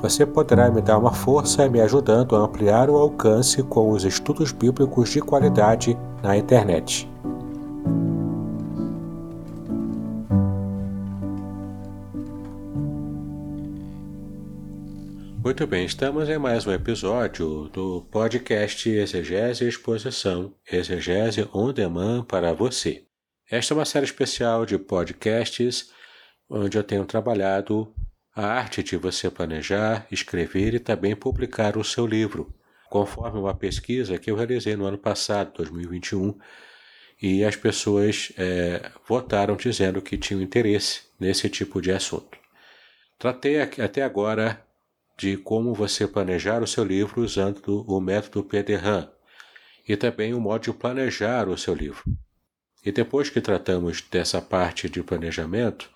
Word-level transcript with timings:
Você 0.00 0.24
poderá 0.24 0.70
me 0.70 0.80
dar 0.80 0.98
uma 0.98 1.12
força 1.12 1.68
me 1.68 1.80
ajudando 1.80 2.34
a 2.34 2.40
ampliar 2.40 2.88
o 2.88 2.96
alcance 2.96 3.62
com 3.62 3.90
os 3.90 4.04
estudos 4.04 4.50
bíblicos 4.50 5.10
de 5.10 5.20
qualidade 5.20 5.96
na 6.22 6.36
internet. 6.36 7.08
Muito 15.42 15.66
bem, 15.66 15.84
estamos 15.84 16.28
em 16.30 16.38
mais 16.38 16.66
um 16.66 16.72
episódio 16.72 17.68
do 17.68 18.00
podcast 18.10 18.88
Exegese 18.88 19.68
Exposição, 19.68 20.54
Exegese 20.72 21.46
On 21.52 21.70
Demand 21.70 22.24
para 22.24 22.54
você. 22.54 23.04
Esta 23.50 23.74
é 23.74 23.76
uma 23.76 23.84
série 23.84 24.06
especial 24.06 24.64
de 24.64 24.78
podcasts 24.78 25.92
onde 26.48 26.78
eu 26.78 26.82
tenho 26.82 27.04
trabalhado 27.04 27.92
a 28.34 28.46
arte 28.46 28.82
de 28.82 28.96
você 28.96 29.30
planejar, 29.30 30.06
escrever 30.10 30.74
e 30.74 30.80
também 30.80 31.14
publicar 31.14 31.76
o 31.76 31.84
seu 31.84 32.06
livro, 32.06 32.52
conforme 32.90 33.38
uma 33.38 33.54
pesquisa 33.54 34.18
que 34.18 34.30
eu 34.30 34.34
realizei 34.34 34.74
no 34.74 34.86
ano 34.86 34.98
passado, 34.98 35.52
2021, 35.56 36.36
e 37.22 37.44
as 37.44 37.54
pessoas 37.54 38.32
é, 38.36 38.90
votaram 39.06 39.56
dizendo 39.56 40.02
que 40.02 40.18
tinham 40.18 40.42
interesse 40.42 41.02
nesse 41.18 41.48
tipo 41.48 41.80
de 41.80 41.92
assunto. 41.92 42.36
Tratei 43.18 43.60
até 43.60 44.02
agora 44.02 44.62
de 45.16 45.36
como 45.36 45.72
você 45.72 46.06
planejar 46.08 46.62
o 46.62 46.66
seu 46.66 46.84
livro 46.84 47.22
usando 47.22 47.84
o 47.88 48.00
método 48.00 48.42
PDRAM 48.42 49.08
e 49.88 49.96
também 49.96 50.34
o 50.34 50.40
modo 50.40 50.64
de 50.64 50.72
planejar 50.72 51.48
o 51.48 51.56
seu 51.56 51.72
livro. 51.72 52.02
E 52.84 52.90
depois 52.90 53.30
que 53.30 53.40
tratamos 53.40 54.02
dessa 54.02 54.42
parte 54.42 54.88
de 54.88 55.02
planejamento, 55.02 55.88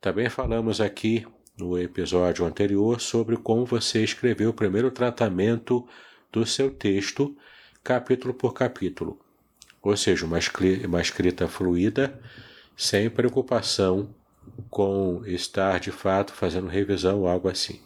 também 0.00 0.28
falamos 0.28 0.80
aqui 0.80 1.26
no 1.56 1.78
episódio 1.78 2.44
anterior 2.44 3.00
sobre 3.00 3.36
como 3.36 3.64
você 3.64 4.02
escreveu 4.02 4.50
o 4.50 4.54
primeiro 4.54 4.90
tratamento 4.90 5.86
do 6.32 6.46
seu 6.46 6.70
texto, 6.70 7.36
capítulo 7.84 8.32
por 8.32 8.54
capítulo. 8.54 9.20
Ou 9.82 9.96
seja, 9.96 10.24
uma, 10.24 10.38
uma 10.86 11.00
escrita 11.00 11.48
fluida, 11.48 12.20
sem 12.76 13.10
preocupação 13.10 14.14
com 14.70 15.22
estar 15.26 15.78
de 15.78 15.90
fato 15.90 16.32
fazendo 16.32 16.68
revisão 16.68 17.20
ou 17.20 17.28
algo 17.28 17.48
assim. 17.48 17.80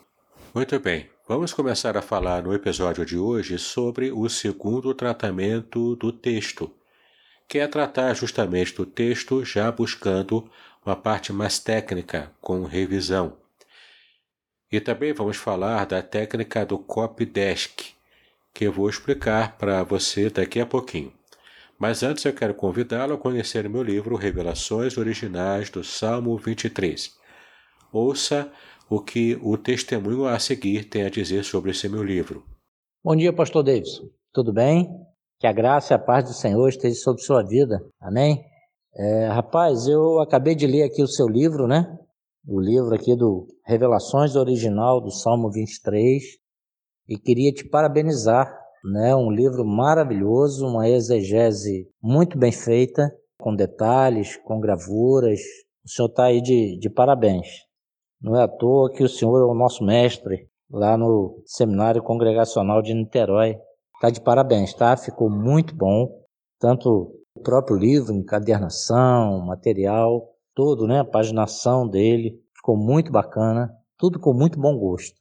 Muito 0.54 0.78
bem, 0.78 1.08
vamos 1.28 1.52
começar 1.52 1.96
a 1.96 2.02
falar 2.02 2.42
no 2.42 2.54
episódio 2.54 3.04
de 3.04 3.18
hoje 3.18 3.58
sobre 3.58 4.10
o 4.10 4.28
segundo 4.28 4.94
tratamento 4.94 5.96
do 5.96 6.12
texto, 6.12 6.72
que 7.48 7.58
é 7.58 7.66
tratar 7.66 8.14
justamente 8.14 8.74
do 8.74 8.86
texto 8.86 9.44
já 9.44 9.70
buscando 9.70 10.48
uma 10.84 10.96
parte 10.96 11.32
mais 11.32 11.58
técnica, 11.58 12.32
com 12.40 12.64
revisão. 12.64 13.36
E 14.70 14.80
também 14.80 15.12
vamos 15.12 15.36
falar 15.36 15.86
da 15.86 16.02
técnica 16.02 16.66
do 16.66 16.78
copydesk, 16.78 17.94
que 18.52 18.64
eu 18.64 18.72
vou 18.72 18.88
explicar 18.88 19.56
para 19.56 19.84
você 19.84 20.28
daqui 20.28 20.58
a 20.60 20.66
pouquinho. 20.66 21.12
Mas 21.78 22.02
antes 22.02 22.24
eu 22.24 22.32
quero 22.32 22.54
convidá-lo 22.54 23.14
a 23.14 23.18
conhecer 23.18 23.68
meu 23.68 23.82
livro 23.82 24.16
Revelações 24.16 24.96
Originais 24.96 25.70
do 25.70 25.84
Salmo 25.84 26.36
23. 26.36 27.14
Ouça 27.92 28.50
o 28.88 29.00
que 29.00 29.38
o 29.42 29.56
testemunho 29.56 30.26
a 30.26 30.38
seguir 30.38 30.84
tem 30.84 31.04
a 31.04 31.10
dizer 31.10 31.44
sobre 31.44 31.70
esse 31.70 31.88
meu 31.88 32.02
livro. 32.02 32.44
Bom 33.04 33.14
dia, 33.14 33.32
pastor 33.32 33.62
Davidson. 33.62 34.08
Tudo 34.32 34.52
bem? 34.52 34.88
Que 35.38 35.46
a 35.46 35.52
graça 35.52 35.92
e 35.92 35.96
a 35.96 35.98
paz 35.98 36.24
do 36.24 36.32
Senhor 36.32 36.68
esteja 36.68 36.96
sobre 36.96 37.22
sua 37.22 37.42
vida. 37.44 37.78
Amém? 38.00 38.42
É, 38.96 39.28
rapaz, 39.28 39.86
eu 39.86 40.18
acabei 40.20 40.54
de 40.54 40.66
ler 40.66 40.84
aqui 40.84 41.02
o 41.02 41.08
seu 41.08 41.28
livro, 41.28 41.68
né? 41.68 41.86
O 42.46 42.60
livro 42.60 42.94
aqui 42.94 43.16
do 43.16 43.48
Revelações 43.64 44.36
Original 44.36 45.00
do 45.00 45.10
Salmo 45.10 45.50
23 45.50 46.22
e 47.08 47.18
queria 47.18 47.52
te 47.52 47.68
parabenizar, 47.68 48.56
né? 48.84 49.16
Um 49.16 49.30
livro 49.30 49.64
maravilhoso, 49.64 50.64
uma 50.64 50.88
exegese 50.88 51.88
muito 52.00 52.38
bem 52.38 52.52
feita, 52.52 53.12
com 53.40 53.54
detalhes, 53.54 54.36
com 54.36 54.60
gravuras. 54.60 55.40
O 55.84 55.88
senhor 55.88 56.08
está 56.08 56.24
aí 56.26 56.40
de, 56.40 56.78
de 56.78 56.88
parabéns. 56.88 57.48
Não 58.22 58.36
é 58.36 58.44
à 58.44 58.48
toa 58.48 58.92
que 58.92 59.02
o 59.02 59.08
senhor 59.08 59.40
é 59.40 59.44
o 59.44 59.54
nosso 59.54 59.84
mestre 59.84 60.48
lá 60.70 60.96
no 60.96 61.42
Seminário 61.44 62.02
Congregacional 62.02 62.80
de 62.80 62.94
Niterói. 62.94 63.56
Está 63.96 64.10
de 64.10 64.20
parabéns, 64.20 64.72
tá? 64.72 64.96
Ficou 64.96 65.28
muito 65.28 65.74
bom. 65.74 66.08
Tanto 66.60 67.12
o 67.34 67.40
próprio 67.42 67.76
livro, 67.76 68.14
encadernação, 68.14 69.44
material, 69.44 70.35
todo, 70.56 70.86
né? 70.86 71.00
A 71.00 71.04
paginação 71.04 71.86
dele 71.86 72.42
ficou 72.56 72.76
muito 72.76 73.12
bacana, 73.12 73.70
tudo 73.98 74.18
com 74.18 74.32
muito 74.32 74.58
bom 74.58 74.76
gosto. 74.76 75.20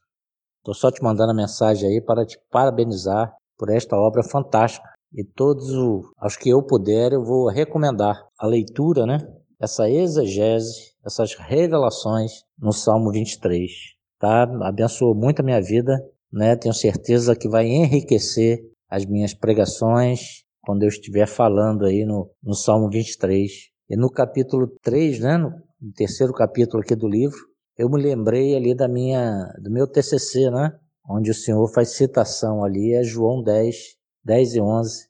Estou 0.58 0.74
só 0.74 0.90
te 0.90 1.02
mandando 1.02 1.30
a 1.30 1.36
mensagem 1.36 1.88
aí 1.88 2.00
para 2.00 2.24
te 2.26 2.40
parabenizar 2.50 3.32
por 3.56 3.70
esta 3.70 3.96
obra 3.96 4.24
fantástica. 4.24 4.88
E 5.12 5.22
todos 5.22 5.70
os 5.70 6.36
que 6.36 6.48
eu 6.48 6.62
puder, 6.62 7.12
eu 7.12 7.22
vou 7.22 7.48
recomendar 7.48 8.26
a 8.36 8.46
leitura, 8.46 9.06
né? 9.06 9.18
Essa 9.60 9.88
exegese, 9.88 10.94
essas 11.04 11.34
revelações 11.34 12.42
no 12.58 12.72
Salmo 12.72 13.12
23. 13.12 13.70
Tá? 14.18 14.42
Abençoou 14.62 15.14
muito 15.14 15.40
a 15.40 15.44
minha 15.44 15.60
vida, 15.60 16.02
né? 16.32 16.56
Tenho 16.56 16.74
certeza 16.74 17.36
que 17.36 17.48
vai 17.48 17.66
enriquecer 17.66 18.58
as 18.90 19.04
minhas 19.04 19.34
pregações 19.34 20.42
quando 20.62 20.82
eu 20.82 20.88
estiver 20.88 21.26
falando 21.26 21.84
aí 21.84 22.04
no, 22.04 22.30
no 22.42 22.54
Salmo 22.54 22.90
23. 22.90 23.75
E 23.88 23.96
no 23.96 24.10
capítulo 24.10 24.66
3, 24.82 25.20
né, 25.20 25.36
no, 25.36 25.52
terceiro 25.94 26.32
capítulo 26.32 26.82
aqui 26.82 26.96
do 26.96 27.08
livro, 27.08 27.38
eu 27.78 27.88
me 27.88 28.02
lembrei 28.02 28.56
ali 28.56 28.74
da 28.74 28.88
minha, 28.88 29.46
do 29.62 29.70
meu 29.70 29.86
TCC, 29.86 30.50
né, 30.50 30.76
onde 31.08 31.30
o 31.30 31.34
Senhor 31.34 31.72
faz 31.72 31.90
citação 31.90 32.64
ali 32.64 32.96
a 32.96 33.04
João 33.04 33.44
10, 33.44 33.76
10 34.24 34.54
e 34.56 34.60
11, 34.60 35.08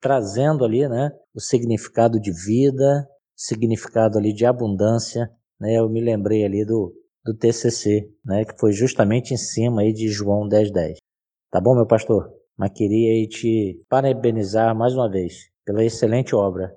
trazendo 0.00 0.64
ali, 0.64 0.88
né, 0.88 1.10
o 1.34 1.40
significado 1.40 2.20
de 2.20 2.30
vida, 2.30 3.04
significado 3.34 4.16
ali 4.16 4.32
de 4.32 4.46
abundância, 4.46 5.28
né, 5.60 5.76
eu 5.76 5.88
me 5.88 6.00
lembrei 6.00 6.44
ali 6.44 6.64
do, 6.64 6.94
do 7.24 7.36
TCC, 7.36 8.08
né, 8.24 8.44
que 8.44 8.56
foi 8.60 8.70
justamente 8.72 9.34
em 9.34 9.38
cima 9.38 9.82
aí 9.82 9.92
de 9.92 10.06
João 10.06 10.46
10, 10.46 10.70
10. 10.70 10.98
Tá 11.50 11.60
bom, 11.60 11.74
meu 11.74 11.86
pastor? 11.86 12.32
Mas 12.56 12.70
queria 12.70 13.26
te 13.26 13.84
parabenizar 13.88 14.72
mais 14.76 14.94
uma 14.94 15.10
vez 15.10 15.50
pela 15.64 15.82
excelente 15.82 16.32
obra 16.32 16.72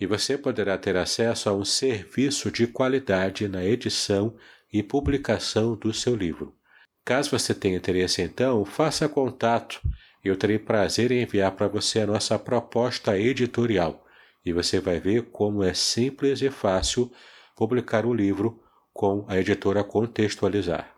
E 0.00 0.06
você 0.06 0.38
poderá 0.38 0.78
ter 0.78 0.96
acesso 0.96 1.50
a 1.50 1.52
um 1.52 1.64
serviço 1.64 2.50
de 2.50 2.66
qualidade 2.66 3.46
na 3.46 3.62
edição 3.62 4.34
e 4.72 4.82
publicação 4.82 5.76
do 5.76 5.92
seu 5.92 6.16
livro. 6.16 6.56
Caso 7.04 7.30
você 7.30 7.54
tenha 7.54 7.76
interesse, 7.76 8.22
então, 8.22 8.64
faça 8.64 9.06
contato. 9.06 9.82
Eu 10.24 10.38
terei 10.38 10.58
prazer 10.58 11.12
em 11.12 11.22
enviar 11.22 11.52
para 11.52 11.68
você 11.68 12.00
a 12.00 12.06
nossa 12.06 12.38
proposta 12.38 13.18
editorial 13.18 14.03
e 14.44 14.52
você 14.52 14.78
vai 14.80 15.00
ver 15.00 15.30
como 15.30 15.62
é 15.62 15.72
simples 15.72 16.42
e 16.42 16.50
fácil 16.50 17.10
publicar 17.56 18.04
um 18.04 18.12
livro 18.12 18.62
com 18.92 19.24
a 19.28 19.38
editora 19.38 19.82
Contextualizar. 19.82 20.94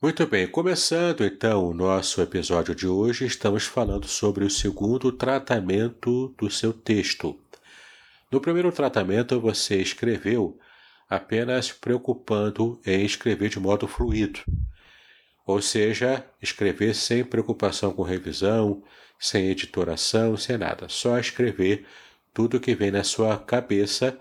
Muito 0.00 0.26
bem, 0.26 0.46
começando 0.46 1.24
então 1.24 1.66
o 1.66 1.74
nosso 1.74 2.20
episódio 2.20 2.74
de 2.74 2.86
hoje, 2.86 3.24
estamos 3.24 3.64
falando 3.64 4.06
sobre 4.06 4.44
o 4.44 4.50
segundo 4.50 5.10
tratamento 5.10 6.34
do 6.38 6.50
seu 6.50 6.72
texto. 6.72 7.38
No 8.30 8.40
primeiro 8.40 8.70
tratamento, 8.72 9.40
você 9.40 9.80
escreveu 9.80 10.58
apenas 11.08 11.72
preocupando 11.72 12.80
em 12.84 13.04
escrever 13.04 13.48
de 13.48 13.58
modo 13.58 13.86
fluido, 13.86 14.40
ou 15.46 15.62
seja, 15.62 16.26
escrever 16.42 16.94
sem 16.94 17.24
preocupação 17.24 17.92
com 17.92 18.02
revisão, 18.02 18.82
sem 19.18 19.48
editoração, 19.48 20.36
sem 20.36 20.58
nada, 20.58 20.88
só 20.88 21.18
escrever 21.18 21.86
tudo 22.36 22.60
que 22.60 22.74
vem 22.74 22.90
na 22.90 23.02
sua 23.02 23.38
cabeça 23.38 24.20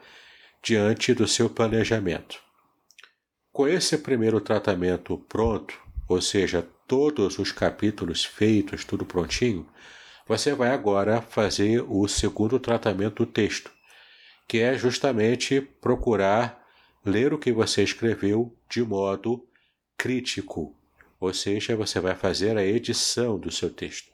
diante 0.63 1.13
do 1.13 1.27
seu 1.27 1.49
planejamento. 1.49 2.39
Com 3.51 3.67
esse 3.67 3.97
primeiro 3.97 4.39
tratamento 4.39 5.17
pronto, 5.27 5.77
ou 6.07 6.21
seja, 6.21 6.65
todos 6.87 7.37
os 7.37 7.51
capítulos 7.51 8.23
feitos, 8.23 8.85
tudo 8.85 9.05
prontinho, 9.05 9.67
você 10.25 10.53
vai 10.53 10.69
agora 10.69 11.21
fazer 11.21 11.83
o 11.89 12.07
segundo 12.07 12.57
tratamento 12.57 13.25
do 13.25 13.29
texto, 13.29 13.69
que 14.47 14.59
é 14.59 14.77
justamente 14.77 15.59
procurar 15.59 16.65
ler 17.05 17.33
o 17.33 17.37
que 17.37 17.51
você 17.51 17.83
escreveu 17.83 18.57
de 18.69 18.81
modo 18.81 19.45
crítico, 19.97 20.73
ou 21.19 21.33
seja, 21.33 21.75
você 21.75 21.99
vai 21.99 22.15
fazer 22.15 22.55
a 22.57 22.65
edição 22.65 23.37
do 23.37 23.51
seu 23.51 23.69
texto. 23.69 24.09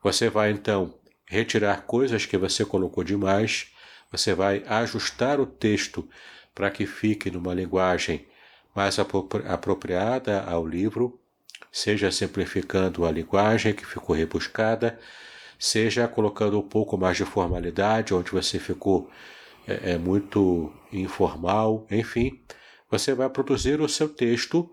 Você 0.00 0.30
vai 0.30 0.52
então 0.52 0.94
retirar 1.26 1.82
coisas 1.82 2.24
que 2.24 2.36
você 2.36 2.64
colocou 2.64 3.02
demais, 3.02 3.68
você 4.10 4.34
vai 4.34 4.62
ajustar 4.66 5.40
o 5.40 5.46
texto 5.46 6.08
para 6.54 6.70
que 6.70 6.86
fique 6.86 7.30
numa 7.30 7.52
linguagem 7.52 8.26
mais 8.74 8.98
apropriada 8.98 10.42
ao 10.42 10.66
livro, 10.66 11.18
seja 11.72 12.10
simplificando 12.10 13.04
a 13.04 13.10
linguagem 13.10 13.74
que 13.74 13.84
ficou 13.84 14.14
rebuscada, 14.14 14.98
seja 15.58 16.06
colocando 16.06 16.58
um 16.58 16.68
pouco 16.68 16.96
mais 16.96 17.16
de 17.16 17.24
formalidade, 17.24 18.14
onde 18.14 18.30
você 18.30 18.58
ficou 18.58 19.10
é, 19.66 19.92
é 19.92 19.98
muito 19.98 20.72
informal, 20.92 21.86
enfim, 21.90 22.40
você 22.90 23.14
vai 23.14 23.28
produzir 23.28 23.80
o 23.80 23.88
seu 23.88 24.08
texto 24.08 24.70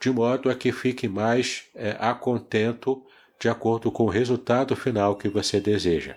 de 0.00 0.10
modo 0.10 0.50
a 0.50 0.54
que 0.54 0.72
fique 0.72 1.08
mais 1.08 1.64
é, 1.74 1.96
a 1.98 2.14
contento 2.14 3.05
de 3.38 3.48
acordo 3.48 3.90
com 3.90 4.04
o 4.04 4.10
resultado 4.10 4.74
final 4.74 5.16
que 5.16 5.28
você 5.28 5.60
deseja. 5.60 6.16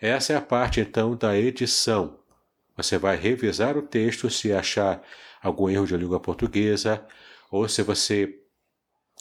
Essa 0.00 0.32
é 0.32 0.36
a 0.36 0.40
parte 0.40 0.80
então 0.80 1.16
da 1.16 1.36
edição. 1.36 2.18
Você 2.76 2.96
vai 2.96 3.16
revisar 3.16 3.76
o 3.76 3.82
texto 3.82 4.30
se 4.30 4.52
achar 4.52 5.02
algum 5.42 5.68
erro 5.68 5.86
de 5.86 5.96
língua 5.96 6.20
portuguesa, 6.20 7.04
ou 7.50 7.68
se 7.68 7.82
você 7.82 8.38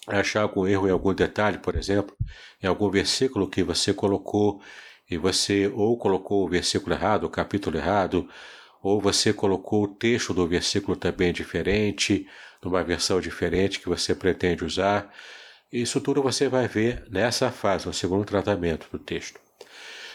achar 0.06 0.44
algum 0.44 0.68
erro 0.68 0.88
em 0.88 0.92
algum 0.92 1.14
detalhe, 1.14 1.58
por 1.58 1.76
exemplo, 1.76 2.16
em 2.62 2.68
algum 2.68 2.90
versículo 2.90 3.50
que 3.50 3.64
você 3.64 3.94
colocou 3.94 4.62
e 5.10 5.18
você 5.18 5.68
ou 5.68 5.98
colocou 5.98 6.46
o 6.46 6.50
versículo 6.50 6.94
errado, 6.94 7.24
o 7.24 7.30
capítulo 7.30 7.78
errado, 7.78 8.30
ou 8.82 9.02
você 9.02 9.34
colocou 9.34 9.84
o 9.84 9.88
texto 9.88 10.34
do 10.34 10.48
versículo 10.48 10.96
também 10.96 11.34
diferente, 11.34 12.28
numa 12.64 12.84
versão 12.84 13.20
diferente 13.20 13.80
que 13.80 13.90
você 13.90 14.14
pretende 14.14 14.64
usar. 14.64 15.12
Isso 15.72 16.00
tudo 16.00 16.24
você 16.24 16.48
vai 16.48 16.68
ver 16.68 17.06
nessa 17.10 17.52
fase, 17.52 17.86
no 17.86 17.94
segundo 17.94 18.26
tratamento 18.26 18.88
do 18.90 18.98
texto. 18.98 19.40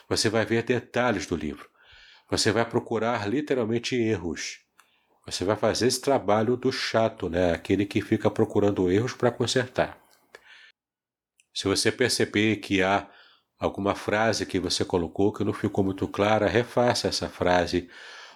Você 0.08 0.28
vai 0.30 0.46
ver 0.46 0.62
detalhes 0.62 1.26
do 1.26 1.36
livro. 1.36 1.68
Você 2.30 2.50
vai 2.50 2.64
procurar 2.64 3.28
literalmente 3.28 3.94
erros. 3.94 4.60
Você 5.26 5.44
vai 5.44 5.54
fazer 5.54 5.86
esse 5.86 6.00
trabalho 6.00 6.56
do 6.56 6.72
chato, 6.72 7.28
né? 7.28 7.52
Aquele 7.52 7.84
que 7.84 8.00
fica 8.00 8.30
procurando 8.30 8.90
erros 8.90 9.12
para 9.12 9.30
consertar. 9.30 9.98
Se 11.54 11.68
você 11.68 11.92
perceber 11.92 12.56
que 12.56 12.82
há 12.82 13.06
alguma 13.58 13.94
frase 13.94 14.46
que 14.46 14.58
você 14.58 14.84
colocou 14.84 15.32
que 15.32 15.44
não 15.44 15.52
ficou 15.52 15.84
muito 15.84 16.08
clara, 16.08 16.48
refaça 16.48 17.08
essa 17.08 17.28
frase. 17.28 17.90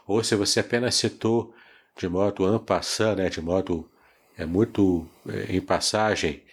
Ou 0.06 0.22
se 0.22 0.36
você 0.36 0.60
apenas 0.60 0.94
citou 0.94 1.54
de 1.96 2.08
modo 2.08 2.60
passant, 2.60 3.16
né, 3.16 3.30
de 3.30 3.40
modo 3.40 3.90
é 4.36 4.44
muito 4.44 5.08
é, 5.26 5.56
em 5.56 5.60
passagem, 5.60 6.44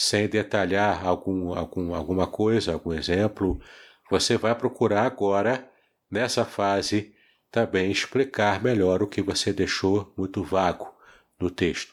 sem 0.00 0.28
detalhar 0.28 1.04
algum, 1.04 1.52
algum, 1.52 1.92
alguma 1.92 2.24
coisa, 2.24 2.72
algum 2.72 2.92
exemplo, 2.92 3.60
você 4.08 4.36
vai 4.36 4.54
procurar 4.54 5.02
agora, 5.02 5.68
nessa 6.08 6.44
fase, 6.44 7.12
também 7.50 7.90
explicar 7.90 8.62
melhor 8.62 9.02
o 9.02 9.08
que 9.08 9.20
você 9.20 9.52
deixou 9.52 10.14
muito 10.16 10.44
vago 10.44 10.88
no 11.36 11.50
texto. 11.50 11.92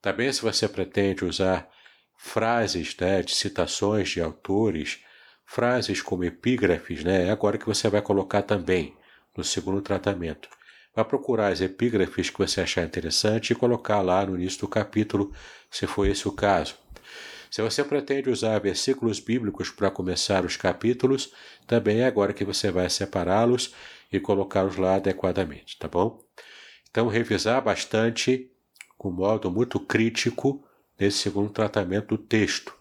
Também, 0.00 0.32
se 0.32 0.42
você 0.42 0.68
pretende 0.68 1.24
usar 1.24 1.68
frases 2.16 2.96
né, 3.00 3.20
de 3.20 3.34
citações 3.34 4.10
de 4.10 4.20
autores, 4.20 5.00
frases 5.44 6.00
como 6.00 6.22
epígrafes, 6.22 7.02
né? 7.02 7.26
É 7.26 7.30
agora 7.32 7.58
que 7.58 7.66
você 7.66 7.88
vai 7.88 8.00
colocar 8.00 8.42
também 8.42 8.96
no 9.36 9.42
segundo 9.42 9.82
tratamento. 9.82 10.48
Vai 10.94 11.04
procurar 11.04 11.48
as 11.48 11.60
epígrafes 11.60 12.30
que 12.30 12.38
você 12.38 12.60
achar 12.60 12.84
interessante 12.84 13.50
e 13.50 13.56
colocar 13.56 14.00
lá 14.02 14.24
no 14.24 14.36
início 14.36 14.60
do 14.60 14.68
capítulo, 14.68 15.32
se 15.68 15.84
for 15.88 16.06
esse 16.06 16.28
o 16.28 16.32
caso. 16.32 16.83
Se 17.50 17.62
você 17.62 17.84
pretende 17.84 18.30
usar 18.30 18.58
versículos 18.58 19.20
bíblicos 19.20 19.70
para 19.70 19.90
começar 19.90 20.44
os 20.44 20.56
capítulos, 20.56 21.32
também 21.66 22.00
é 22.00 22.06
agora 22.06 22.32
que 22.32 22.44
você 22.44 22.70
vai 22.70 22.90
separá-los 22.90 23.74
e 24.12 24.18
colocá-los 24.18 24.76
lá 24.76 24.96
adequadamente, 24.96 25.78
tá 25.78 25.88
bom? 25.88 26.20
Então, 26.90 27.08
revisar 27.08 27.62
bastante, 27.62 28.50
com 28.96 29.10
modo 29.10 29.50
muito 29.50 29.78
crítico, 29.80 30.64
nesse 30.98 31.18
segundo 31.18 31.50
tratamento 31.50 32.16
do 32.16 32.18
texto. 32.18 32.74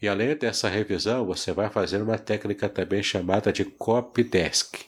E 0.00 0.06
além 0.06 0.36
dessa 0.36 0.68
revisão, 0.68 1.26
você 1.26 1.52
vai 1.52 1.68
fazer 1.70 2.00
uma 2.00 2.18
técnica 2.18 2.68
também 2.68 3.02
chamada 3.02 3.52
de 3.52 3.64
copydesk. 3.64 4.86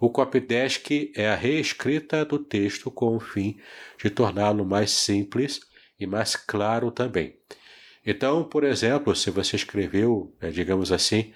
O 0.00 0.10
copydesk 0.10 1.12
é 1.14 1.28
a 1.28 1.34
reescrita 1.34 2.24
do 2.24 2.38
texto 2.38 2.90
com 2.90 3.16
o 3.16 3.20
fim 3.20 3.58
de 4.02 4.10
torná-lo 4.10 4.64
mais 4.64 4.90
simples 4.90 5.60
e 5.98 6.06
mais 6.06 6.36
claro 6.36 6.90
também. 6.90 7.36
Então, 8.10 8.42
por 8.42 8.64
exemplo, 8.64 9.14
se 9.14 9.30
você 9.30 9.54
escreveu, 9.54 10.34
é, 10.40 10.48
digamos 10.48 10.90
assim, 10.90 11.30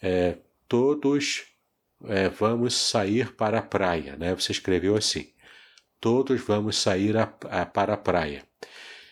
é, 0.00 0.38
todos 0.68 1.42
é, 2.04 2.28
vamos 2.28 2.72
sair 2.72 3.32
para 3.32 3.58
a 3.58 3.62
praia, 3.62 4.14
né? 4.16 4.32
Você 4.32 4.52
escreveu 4.52 4.94
assim: 4.94 5.32
todos 6.00 6.40
vamos 6.40 6.76
sair 6.76 7.16
a, 7.16 7.22
a, 7.50 7.66
para 7.66 7.94
a 7.94 7.96
praia. 7.96 8.44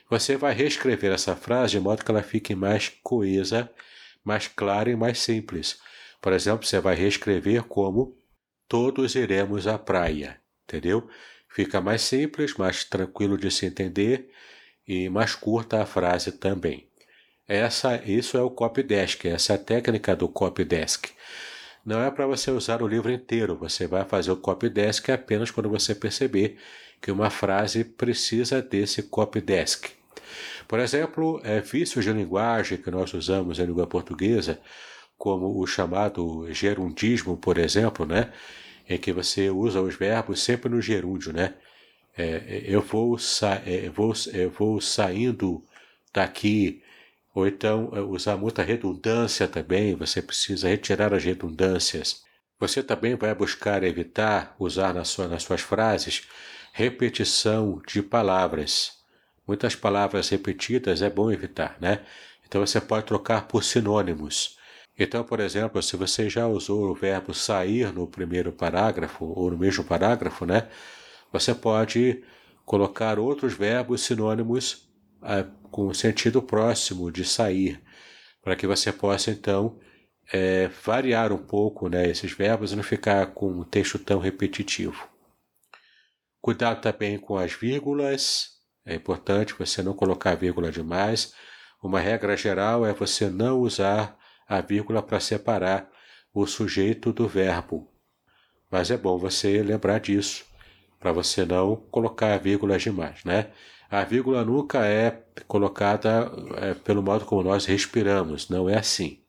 Você 0.09 0.37
vai 0.37 0.55
reescrever 0.55 1.11
essa 1.11 1.35
frase 1.35 1.73
de 1.73 1.81
modo 1.81 2.05
que 2.05 2.11
ela 2.13 2.23
fique 2.23 2.55
mais 2.55 2.89
coesa, 3.03 3.69
mais 4.23 4.47
clara 4.47 4.89
e 4.89 4.95
mais 4.95 5.19
simples. 5.19 5.81
Por 6.21 6.33
exemplo, 6.33 6.65
você 6.65 6.79
vai 6.79 6.95
reescrever 6.95 7.65
como 7.65 8.17
todos 8.69 9.17
iremos 9.17 9.67
à 9.67 9.77
praia, 9.77 10.41
entendeu? 10.63 11.09
Fica 11.49 11.81
mais 11.81 12.03
simples, 12.03 12.55
mais 12.55 12.85
tranquilo 12.85 13.37
de 13.37 13.51
se 13.51 13.67
entender 13.67 14.31
e 14.87 15.09
mais 15.09 15.35
curta 15.35 15.83
a 15.83 15.87
frase 15.87 16.31
também. 16.31 16.92
Essa, 17.55 18.03
isso 18.07 18.39
é 18.39 18.41
o 18.41 18.49
copydesk, 18.49 19.27
essa 19.27 19.53
é 19.53 19.57
a 19.57 19.59
técnica 19.59 20.17
do 20.17 20.27
copydesk. 20.27 21.11
Não 21.85 22.03
é 22.03 22.11
para 22.11 22.27
você 22.27 22.51
usar 22.51 22.81
o 22.81 22.89
livro 22.89 23.13
inteiro, 23.13 23.55
você 23.59 23.87
vai 23.87 24.07
fazer 24.07 24.31
o 24.31 24.39
copydesk 24.39 25.11
apenas 25.11 25.51
quando 25.51 25.69
você 25.69 25.95
perceber 25.95 26.57
que 26.99 27.13
uma 27.13 27.29
frase 27.29 27.85
precisa 27.85 28.63
desse 28.63 29.03
copydesk. 29.03 29.91
Por 30.67 30.81
exemplo, 30.81 31.43
é, 31.45 31.61
vícios 31.61 32.07
de 32.07 32.13
linguagem 32.15 32.79
que 32.79 32.91
nós 32.91 33.13
usamos 33.13 33.59
em 33.59 33.67
língua 33.67 33.87
portuguesa, 33.87 34.59
como 35.19 35.61
o 35.61 35.67
chamado 35.67 36.51
gerundismo, 36.55 37.37
por 37.37 37.59
exemplo, 37.59 38.07
né? 38.07 38.33
em 38.89 38.97
que 38.97 39.13
você 39.13 39.51
usa 39.51 39.83
os 39.83 39.95
verbos 39.95 40.41
sempre 40.41 40.71
no 40.71 40.81
gerúndio, 40.81 41.35
né? 41.35 41.53
É, 42.17 42.63
eu, 42.65 42.81
vou 42.81 43.19
sa 43.19 43.61
é, 43.67 43.91
vou, 43.91 44.15
eu 44.33 44.51
vou 44.51 44.81
saindo 44.81 45.63
daqui, 46.15 46.82
ou 47.35 47.47
então 47.47 47.91
é, 47.95 48.01
usar 48.01 48.37
muita 48.37 48.63
redundância 48.63 49.49
também, 49.49 49.95
você 49.95 50.21
precisa 50.21 50.69
retirar 50.69 51.15
as 51.15 51.25
redundâncias. 51.25 52.23
Você 52.61 52.83
também 52.83 53.15
vai 53.17 53.35
buscar 53.35 53.83
evitar 53.83 54.55
usar 54.59 54.95
na 54.95 55.05
sua, 55.05 55.27
nas 55.29 55.43
suas 55.43 55.61
frases 55.61 56.29
repetição 56.73 57.81
de 57.87 58.03
palavras. 58.03 58.93
Muitas 59.47 59.75
palavras 59.75 60.29
repetidas 60.29 61.03
é 61.03 61.11
bom 61.11 61.31
evitar, 61.31 61.77
né? 61.81 62.01
Então 62.47 62.65
você 62.65 62.81
pode 62.81 63.07
trocar 63.07 63.49
por 63.49 63.65
sinônimos. 63.65 64.59
Então, 64.99 65.25
por 65.25 65.41
exemplo, 65.41 65.83
se 65.83 65.97
você 65.97 66.29
já 66.29 66.47
usou 66.47 66.91
o 66.91 66.95
verbo 66.95 67.35
sair 67.35 67.93
no 67.93 68.07
primeiro 68.07 68.53
parágrafo 68.53 69.25
ou 69.25 69.51
no 69.51 69.59
mesmo 69.59 69.85
parágrafo, 69.85 70.45
né? 70.47 70.69
Você 71.33 71.55
pode 71.55 72.23
colocar 72.65 73.19
outros 73.19 73.55
verbos 73.55 74.03
sinônimos 74.03 74.89
é, 75.23 75.47
com 75.73 75.93
sentido 75.95 76.43
próximo 76.43 77.11
de 77.11 77.25
sair, 77.25 77.83
para 78.43 78.55
que 78.55 78.67
você 78.67 78.93
possa 78.93 79.31
então 79.31 79.81
é, 80.31 80.69
variar 80.85 81.33
um 81.33 81.39
pouco 81.39 81.89
né, 81.89 82.09
esses 82.09 82.31
verbos 82.33 82.73
e 82.73 82.77
não 82.77 82.83
ficar 82.83 83.27
com 83.29 83.51
um 83.51 83.65
texto 83.65 83.99
tão 83.99 84.21
repetitivo. 84.21 85.09
Cuidado 86.41 86.83
também 86.83 87.19
com 87.19 87.37
as 87.37 87.53
vírgulas, 87.53 88.51
é 88.85 88.95
importante 88.95 89.55
você 89.59 89.83
não 89.83 89.95
colocar 89.95 90.35
vírgula 90.35 90.71
demais. 90.71 91.33
Uma 91.83 92.01
regra 92.01 92.37
geral 92.37 92.85
é 92.85 92.93
você 92.93 93.31
não 93.31 93.61
usar 93.61 94.19
a 94.47 94.61
vírgula 94.61 95.03
para 95.03 95.21
separar 95.21 95.91
o 96.35 96.47
sujeito 96.47 97.13
do 97.13 97.27
verbo. 97.27 97.91
Mas 98.71 98.91
é 98.91 98.97
bom 98.97 99.17
você 99.19 99.63
lembrar 99.63 100.01
disso, 100.01 100.45
para 100.99 101.13
você 101.13 101.45
não 101.45 101.77
colocar 101.77 102.37
vírgulas 102.39 102.83
demais, 102.83 103.25
né? 103.25 103.53
A 103.93 104.05
vírgula 104.05 104.43
nunca 104.43 104.87
é 104.87 105.23
colocada 105.47 106.33
é, 106.57 106.73
pelo 106.73 107.03
modo 107.03 107.27
como 107.27 107.43
nós 107.43 107.67
respiramos, 107.67 108.49
não 108.49 108.67
é 108.67 108.79
assim. 108.79 109.21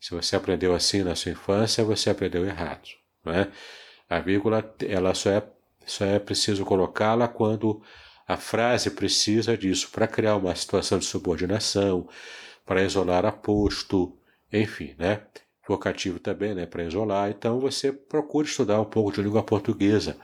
Se 0.00 0.12
você 0.12 0.36
aprendeu 0.36 0.72
assim 0.72 1.02
na 1.02 1.16
sua 1.16 1.32
infância, 1.32 1.82
você 1.82 2.08
aprendeu 2.08 2.46
errado. 2.46 2.88
Né? 3.24 3.50
A 4.08 4.20
vírgula 4.20 4.72
ela 4.88 5.12
só 5.12 5.30
é, 5.30 5.42
só 5.84 6.04
é 6.04 6.20
preciso 6.20 6.64
colocá-la 6.64 7.26
quando 7.26 7.82
a 8.28 8.36
frase 8.36 8.92
precisa 8.92 9.58
disso 9.58 9.90
para 9.90 10.06
criar 10.06 10.36
uma 10.36 10.54
situação 10.54 11.00
de 11.00 11.06
subordinação, 11.06 12.08
para 12.64 12.84
isolar 12.84 13.26
aposto, 13.26 14.16
enfim, 14.52 14.94
né? 14.96 15.22
Vocativo 15.66 16.20
também, 16.20 16.54
né? 16.54 16.64
Para 16.64 16.84
isolar. 16.84 17.28
Então 17.28 17.58
você 17.58 17.90
procura 17.90 18.46
estudar 18.46 18.80
um 18.80 18.84
pouco 18.84 19.10
de 19.10 19.20
língua 19.20 19.42
portuguesa. 19.42 20.16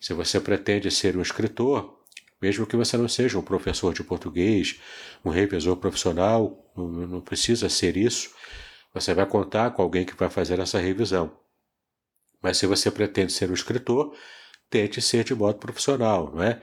Se 0.00 0.14
você 0.14 0.40
pretende 0.40 0.90
ser 0.90 1.14
um 1.14 1.20
escritor, 1.20 2.01
mesmo 2.42 2.66
que 2.66 2.76
você 2.76 2.96
não 2.96 3.08
seja 3.08 3.38
um 3.38 3.42
professor 3.42 3.94
de 3.94 4.02
português, 4.02 4.80
um 5.24 5.30
revisor 5.30 5.76
profissional, 5.76 6.58
não, 6.76 7.20
precisa 7.20 7.68
ser 7.68 7.96
isso 7.96 8.30
você 8.94 9.14
vai 9.14 9.26
contar 9.26 9.70
com 9.70 9.82
alguém 9.82 10.04
que 10.04 10.14
vai 10.14 10.28
fazer 10.28 10.58
essa 10.58 10.78
revisão. 10.78 11.32
Mas 12.42 12.58
se 12.58 12.66
você 12.66 12.90
pretende 12.90 13.32
ser 13.32 13.50
um 13.50 13.54
escritor, 13.54 14.14
tente 14.68 15.00
ser 15.00 15.24
de 15.24 15.34
modo 15.34 15.58
profissional, 15.58 16.30
não 16.34 16.42
é? 16.42 16.60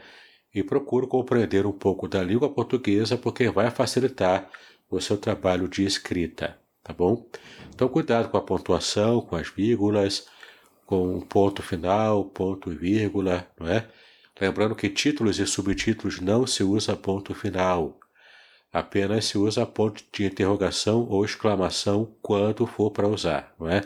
E 0.54 0.64
procure 0.64 1.08
compreender 1.08 1.66
um 1.66 1.72
pouco 1.72 2.08
da 2.08 2.22
língua 2.22 2.50
portuguesa, 2.50 3.18
porque 3.18 3.50
vai 3.50 3.72
facilitar 3.72 4.50
o 4.90 5.00
seu 5.00 5.18
trabalho 5.18 5.68
de 5.68 5.86
escrita, 5.86 6.60
tá 6.84 6.94
bom? 6.94 7.28
Então, 7.74 7.88
cuidado 7.88 8.30
com 8.30 8.38
a 8.38 8.42
pontuação, 8.42 9.22
com 9.22 9.36
as 9.36 9.48
vírgulas, 9.48 10.28
com 10.86 11.18
o 11.18 11.26
ponto 11.26 11.62
final, 11.62 12.26
ponto 12.26 12.72
e 12.72 12.76
vírgula, 12.76 13.48
não 13.60 13.68
é? 13.68 13.88
Lembrando 14.40 14.76
que 14.76 14.90
títulos 14.90 15.38
e 15.40 15.46
subtítulos 15.46 16.22
não 16.22 16.48
se 16.48 16.64
usa 16.64 16.96
ponto 16.96 17.34
final. 17.34 18.00
Apenas 18.72 19.26
se 19.26 19.38
usa 19.38 19.66
ponto 19.66 20.04
de 20.14 20.26
interrogação 20.26 21.06
ou 21.10 21.26
exclamação 21.26 22.16
quando 22.22 22.66
for 22.66 22.92
para 22.92 23.08
usar, 23.08 23.54
não 23.60 23.68
é? 23.68 23.82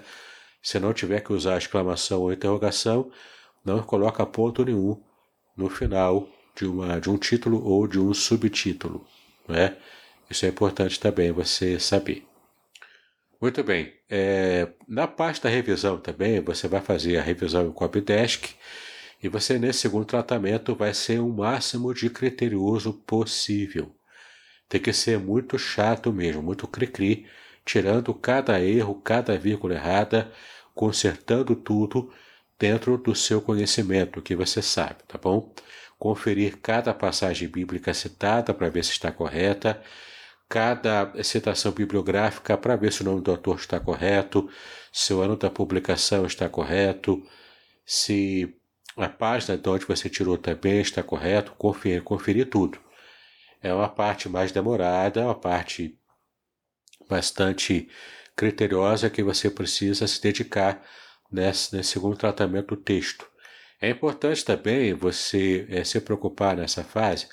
Se 0.61 0.79
não 0.79 0.93
tiver 0.93 1.21
que 1.21 1.33
usar 1.33 1.57
exclamação 1.57 2.21
ou 2.21 2.31
interrogação, 2.31 3.11
não 3.65 3.81
coloca 3.81 4.25
ponto 4.25 4.63
nenhum 4.63 5.01
no 5.57 5.69
final 5.69 6.27
de, 6.55 6.65
uma, 6.65 6.99
de 6.99 7.09
um 7.09 7.17
título 7.17 7.65
ou 7.65 7.87
de 7.87 7.99
um 7.99 8.13
subtítulo, 8.13 9.05
não 9.47 9.55
é? 9.55 9.75
Isso 10.29 10.45
é 10.45 10.49
importante 10.49 10.99
também 10.99 11.31
você 11.31 11.79
saber. 11.79 12.25
Muito 13.41 13.63
bem. 13.63 13.93
É, 14.09 14.69
na 14.87 15.07
parte 15.07 15.41
da 15.41 15.49
revisão 15.49 15.97
também, 15.97 16.39
você 16.39 16.67
vai 16.67 16.81
fazer 16.81 17.17
a 17.17 17.21
revisão 17.21 17.67
em 17.67 17.71
Copydesk 17.71 18.55
e 19.23 19.29
você, 19.29 19.57
nesse 19.57 19.79
segundo 19.79 20.03
tratamento, 20.03 20.75
vai 20.75 20.93
ser 20.93 21.19
o 21.19 21.29
máximo 21.29 21.93
de 21.93 22.09
criterioso 22.09 22.93
possível. 22.93 23.95
Tem 24.67 24.81
que 24.81 24.91
ser 24.91 25.17
muito 25.17 25.57
chato 25.57 26.11
mesmo, 26.11 26.43
muito 26.43 26.67
cri-cri, 26.67 27.25
tirando 27.63 28.13
cada 28.13 28.59
erro, 28.59 28.95
cada 29.01 29.37
vírgula 29.37 29.75
errada, 29.75 30.29
consertando 30.75 31.55
tudo 31.55 32.11
dentro 32.59 32.97
do 32.97 33.15
seu 33.15 33.41
conhecimento, 33.41 34.21
que 34.21 34.35
você 34.35 34.61
sabe, 34.61 35.03
tá 35.07 35.17
bom? 35.17 35.53
Conferir 35.97 36.57
cada 36.61 36.93
passagem 36.93 37.47
bíblica 37.47 37.93
citada 37.93 38.53
para 38.53 38.69
ver 38.69 38.83
se 38.83 38.91
está 38.91 39.09
correta, 39.09 39.81
cada 40.49 41.13
citação 41.23 41.71
bibliográfica 41.71 42.57
para 42.57 42.75
ver 42.75 42.91
se 42.91 43.01
o 43.01 43.05
nome 43.05 43.21
do 43.21 43.31
autor 43.31 43.55
está 43.55 43.79
correto, 43.79 44.49
se 44.91 45.13
o 45.13 45.21
ano 45.21 45.37
da 45.37 45.49
publicação 45.49 46.25
está 46.25 46.49
correto, 46.49 47.25
se 47.85 48.53
a 48.97 49.09
página 49.09 49.57
de 49.57 49.69
onde 49.69 49.85
você 49.85 50.09
tirou 50.09 50.37
também 50.37 50.81
está 50.81 51.01
correto, 51.03 51.53
conferir, 51.53 52.03
conferir 52.03 52.49
tudo 52.49 52.79
é 53.63 53.73
uma 53.73 53.87
parte 53.87 54.27
mais 54.27 54.51
demorada, 54.51 55.21
é 55.21 55.23
uma 55.23 55.33
parte 55.33 55.97
bastante 57.09 57.89
criteriosa 58.35 59.09
que 59.09 59.23
você 59.23 59.49
precisa 59.49 60.05
se 60.05 60.21
dedicar 60.21 60.83
nesse, 61.31 61.73
nesse 61.75 61.91
segundo 61.91 62.17
tratamento 62.17 62.75
do 62.75 62.81
texto. 62.81 63.25
É 63.81 63.89
importante 63.89 64.43
também 64.43 64.93
você 64.93 65.65
é, 65.69 65.83
se 65.83 65.99
preocupar 66.01 66.57
nessa 66.57 66.83
fase 66.83 67.27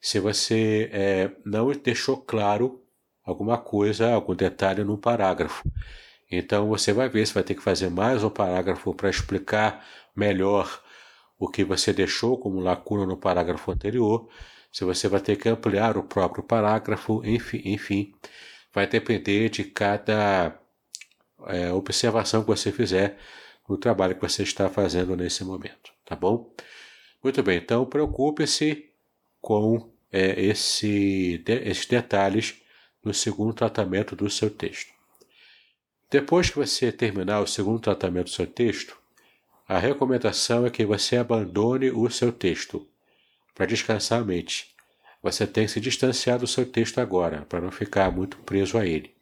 se 0.00 0.20
você 0.20 0.88
é, 0.92 1.30
não 1.44 1.72
deixou 1.72 2.18
claro 2.18 2.82
alguma 3.24 3.58
coisa, 3.58 4.12
algum 4.12 4.36
detalhe 4.36 4.84
no 4.84 4.96
parágrafo. 4.96 5.68
Então 6.30 6.68
você 6.68 6.92
vai 6.92 7.08
ver 7.08 7.26
se 7.26 7.34
vai 7.34 7.42
ter 7.42 7.54
que 7.54 7.62
fazer 7.62 7.90
mais 7.90 8.22
um 8.22 8.30
parágrafo 8.30 8.94
para 8.94 9.10
explicar 9.10 9.84
melhor 10.14 10.80
o 11.38 11.48
que 11.48 11.64
você 11.64 11.92
deixou 11.92 12.38
como 12.38 12.60
lacuna 12.60 13.06
no 13.06 13.16
parágrafo 13.16 13.70
anterior 13.70 14.28
se 14.72 14.84
você 14.84 15.08
vai 15.08 15.20
ter 15.20 15.36
que 15.36 15.48
ampliar 15.48 15.96
o 15.96 16.02
próprio 16.02 16.44
parágrafo, 16.44 17.22
enfim, 17.24 17.62
enfim 17.64 18.14
vai 18.74 18.86
depender 18.86 19.48
de 19.48 19.64
cada 19.64 20.60
é, 21.46 21.72
observação 21.72 22.42
que 22.42 22.48
você 22.48 22.70
fizer 22.70 23.18
no 23.66 23.78
trabalho 23.78 24.14
que 24.14 24.20
você 24.20 24.42
está 24.42 24.68
fazendo 24.68 25.16
nesse 25.16 25.42
momento, 25.44 25.90
tá 26.04 26.14
bom? 26.14 26.52
Muito 27.22 27.42
bem, 27.42 27.56
então 27.56 27.86
preocupe-se 27.86 28.90
com 29.40 29.90
é, 30.12 30.38
esse, 30.40 31.38
de, 31.38 31.54
esses 31.68 31.86
detalhes 31.86 32.60
no 33.02 33.14
segundo 33.14 33.54
tratamento 33.54 34.14
do 34.14 34.28
seu 34.28 34.50
texto. 34.50 34.92
Depois 36.10 36.50
que 36.50 36.56
você 36.56 36.92
terminar 36.92 37.40
o 37.40 37.46
segundo 37.46 37.80
tratamento 37.80 38.26
do 38.26 38.30
seu 38.30 38.46
texto, 38.46 38.96
a 39.68 39.78
recomendação 39.78 40.64
é 40.64 40.70
que 40.70 40.86
você 40.86 41.16
abandone 41.16 41.90
o 41.90 42.08
seu 42.08 42.30
texto 42.30 42.88
para 43.54 43.66
descansar 43.66 44.20
a 44.20 44.24
mente. 44.24 44.74
Você 45.22 45.46
tem 45.46 45.66
que 45.66 45.72
se 45.72 45.80
distanciar 45.80 46.38
do 46.38 46.46
seu 46.46 46.64
texto 46.64 47.00
agora, 47.00 47.44
para 47.48 47.60
não 47.60 47.72
ficar 47.72 48.12
muito 48.12 48.36
preso 48.38 48.78
a 48.78 48.86
ele. 48.86 49.12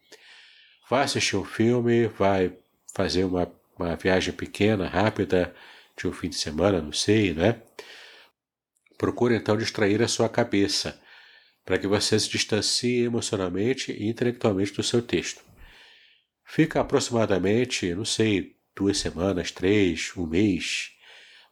Vai 0.91 1.05
assistir 1.05 1.37
um 1.37 1.45
filme, 1.45 2.09
vai 2.09 2.55
fazer 2.95 3.25
uma, 3.25 3.51
uma 3.79 3.97
viagem 3.97 4.35
pequena, 4.35 4.87
rápida, 4.87 5.55
de 5.97 6.07
um 6.07 6.13
fim 6.13 6.29
de 6.29 6.37
semana, 6.37 6.83
não 6.83 6.93
sei, 6.93 7.33
né? 7.33 7.63
Procure 8.99 9.35
então 9.35 9.57
distrair 9.57 10.03
a 10.03 10.09
sua 10.09 10.29
cabeça, 10.29 11.01
para 11.65 11.79
que 11.79 11.87
você 11.87 12.19
se 12.21 12.29
distancie 12.29 13.05
emocionalmente 13.05 13.93
e 13.93 14.09
intelectualmente 14.09 14.75
do 14.75 14.83
seu 14.83 15.01
texto. 15.01 15.43
Fica 16.45 16.81
aproximadamente, 16.81 17.95
não 17.95 18.05
sei, 18.05 18.55
duas 18.75 18.99
semanas, 18.99 19.51
três, 19.51 20.13
um 20.17 20.27
mês, 20.27 20.93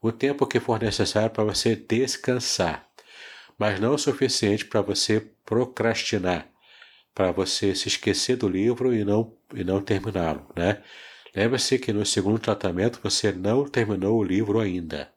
o 0.01 0.11
tempo 0.11 0.47
que 0.47 0.59
for 0.59 0.81
necessário 0.81 1.31
para 1.31 1.45
você 1.45 1.77
descansar, 1.77 2.89
mas 3.59 3.79
não 3.79 3.95
o 3.95 3.99
suficiente 3.99 4.65
para 4.65 4.81
você 4.81 5.21
procrastinar, 5.45 6.51
para 7.15 7.31
você 7.31 7.75
se 7.75 7.89
esquecer 7.89 8.37
do 8.37 8.49
livro 8.49 8.95
e 8.95 9.05
não, 9.05 9.37
e 9.55 9.63
não 9.63 9.81
terminá-lo, 9.81 10.51
né? 10.57 10.83
Lembre-se 11.35 11.79
que 11.79 11.93
no 11.93 12.05
segundo 12.05 12.39
tratamento 12.39 13.01
você 13.03 13.33
não 13.33 13.67
terminou 13.67 14.19
o 14.19 14.25
livro 14.25 14.61
ainda. 14.61 15.11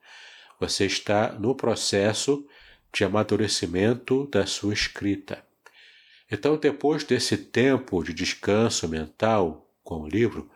Você 0.59 0.85
está 0.85 1.33
no 1.33 1.53
processo 1.53 2.47
de 2.93 3.03
amadurecimento 3.03 4.25
da 4.27 4.45
sua 4.45 4.73
escrita. 4.73 5.43
Então, 6.31 6.57
depois 6.57 7.03
desse 7.03 7.37
tempo 7.37 8.01
de 8.01 8.13
descanso 8.13 8.87
mental 8.87 9.69
com 9.83 10.01
o 10.01 10.07
livro, 10.07 10.49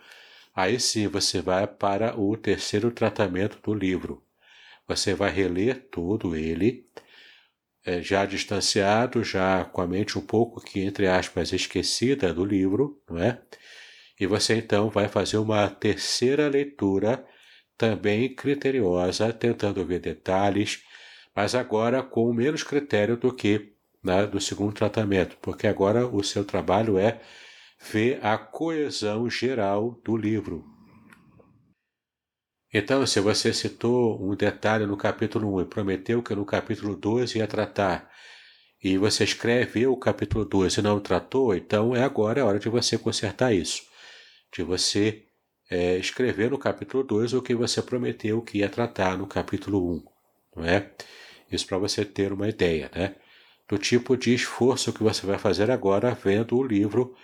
Aí 0.56 0.80
sim 0.80 1.08
você 1.08 1.42
vai 1.42 1.68
para 1.68 2.20
o 2.20 2.36
terceiro 2.38 2.92
tratamento 2.92 3.60
do 3.62 3.74
livro. 3.74 4.24
Você 4.88 5.14
vai 5.14 5.32
reler 5.32 5.88
todo 5.92 6.36
ele, 6.36 6.88
é, 7.86 8.02
já 8.02 8.26
distanciado, 8.26 9.24
já 9.24 9.66
com 9.66 9.82
a 9.82 9.88
mente 9.88 10.18
um 10.18 10.22
pouco 10.22 10.62
que, 10.62 10.82
entre 10.82 11.08
aspas, 11.08 11.54
esquecida 11.54 12.34
do 12.34 12.46
livro, 12.46 13.02
não 13.10 13.18
é? 13.18 13.42
E 14.20 14.28
você 14.28 14.56
então 14.58 14.90
vai 14.90 15.08
fazer 15.08 15.38
uma 15.38 15.70
terceira 15.70 16.48
leitura, 16.50 17.26
também 17.78 18.34
criteriosa, 18.36 19.32
tentando 19.34 19.86
ver 19.86 20.00
detalhes, 20.00 20.84
mas 21.36 21.56
agora 21.56 22.04
com 22.04 22.34
menos 22.34 22.64
critério 22.64 23.16
do 23.18 23.34
que 23.34 23.74
né, 24.04 24.26
do 24.28 24.40
segundo 24.42 24.74
tratamento, 24.74 25.38
porque 25.42 25.68
agora 25.68 26.06
o 26.08 26.24
seu 26.24 26.44
trabalho 26.44 26.98
é 26.98 27.22
vê 27.82 28.20
a 28.22 28.38
coesão 28.38 29.30
geral 29.30 30.00
do 30.04 30.18
livro. 30.18 30.66
Então, 32.72 33.06
se 33.08 33.20
você 33.20 33.52
citou 33.52 34.22
um 34.22 34.36
detalhe 34.36 34.86
no 34.86 34.96
capítulo 34.96 35.56
1 35.56 35.62
e 35.62 35.66
prometeu 35.66 36.22
que 36.22 36.36
no 36.36 36.46
capítulo 36.46 36.96
12 36.96 37.40
ia 37.40 37.48
tratar, 37.48 38.12
e 38.82 38.98
você 38.98 39.24
escreve 39.24 39.86
o 39.88 39.98
capítulo 39.98 40.46
12 40.46 40.80
e 40.80 40.84
não 40.84 41.00
tratou, 41.00 41.56
então 41.56 41.96
é 41.96 42.04
agora 42.04 42.42
a 42.42 42.46
hora 42.46 42.60
de 42.60 42.70
você 42.70 42.98
consertar 42.98 43.54
isso. 43.54 43.82
De 44.54 44.64
você 44.64 45.26
é, 45.70 45.98
escrever 45.98 46.52
no 46.52 46.58
capítulo 46.58 47.04
2 47.04 47.34
o 47.34 47.42
que 47.42 47.54
você 47.54 47.82
prometeu 47.82 48.42
que 48.42 48.60
ia 48.60 48.70
tratar 48.70 49.18
no 49.18 49.28
capítulo 49.28 49.96
1, 49.96 50.04
não 50.56 50.66
é? 50.66 50.92
Isso 51.52 51.68
para 51.68 51.78
você 51.78 52.06
ter 52.06 52.32
uma 52.32 52.48
ideia, 52.48 52.90
né? 52.96 53.16
Do 53.68 53.78
tipo 53.78 54.16
de 54.16 54.34
esforço 54.34 54.94
que 54.94 55.04
você 55.04 55.26
vai 55.26 55.38
fazer 55.38 55.70
agora 55.70 56.14
vendo 56.14 56.58
o 56.58 56.64
livro 56.64 57.16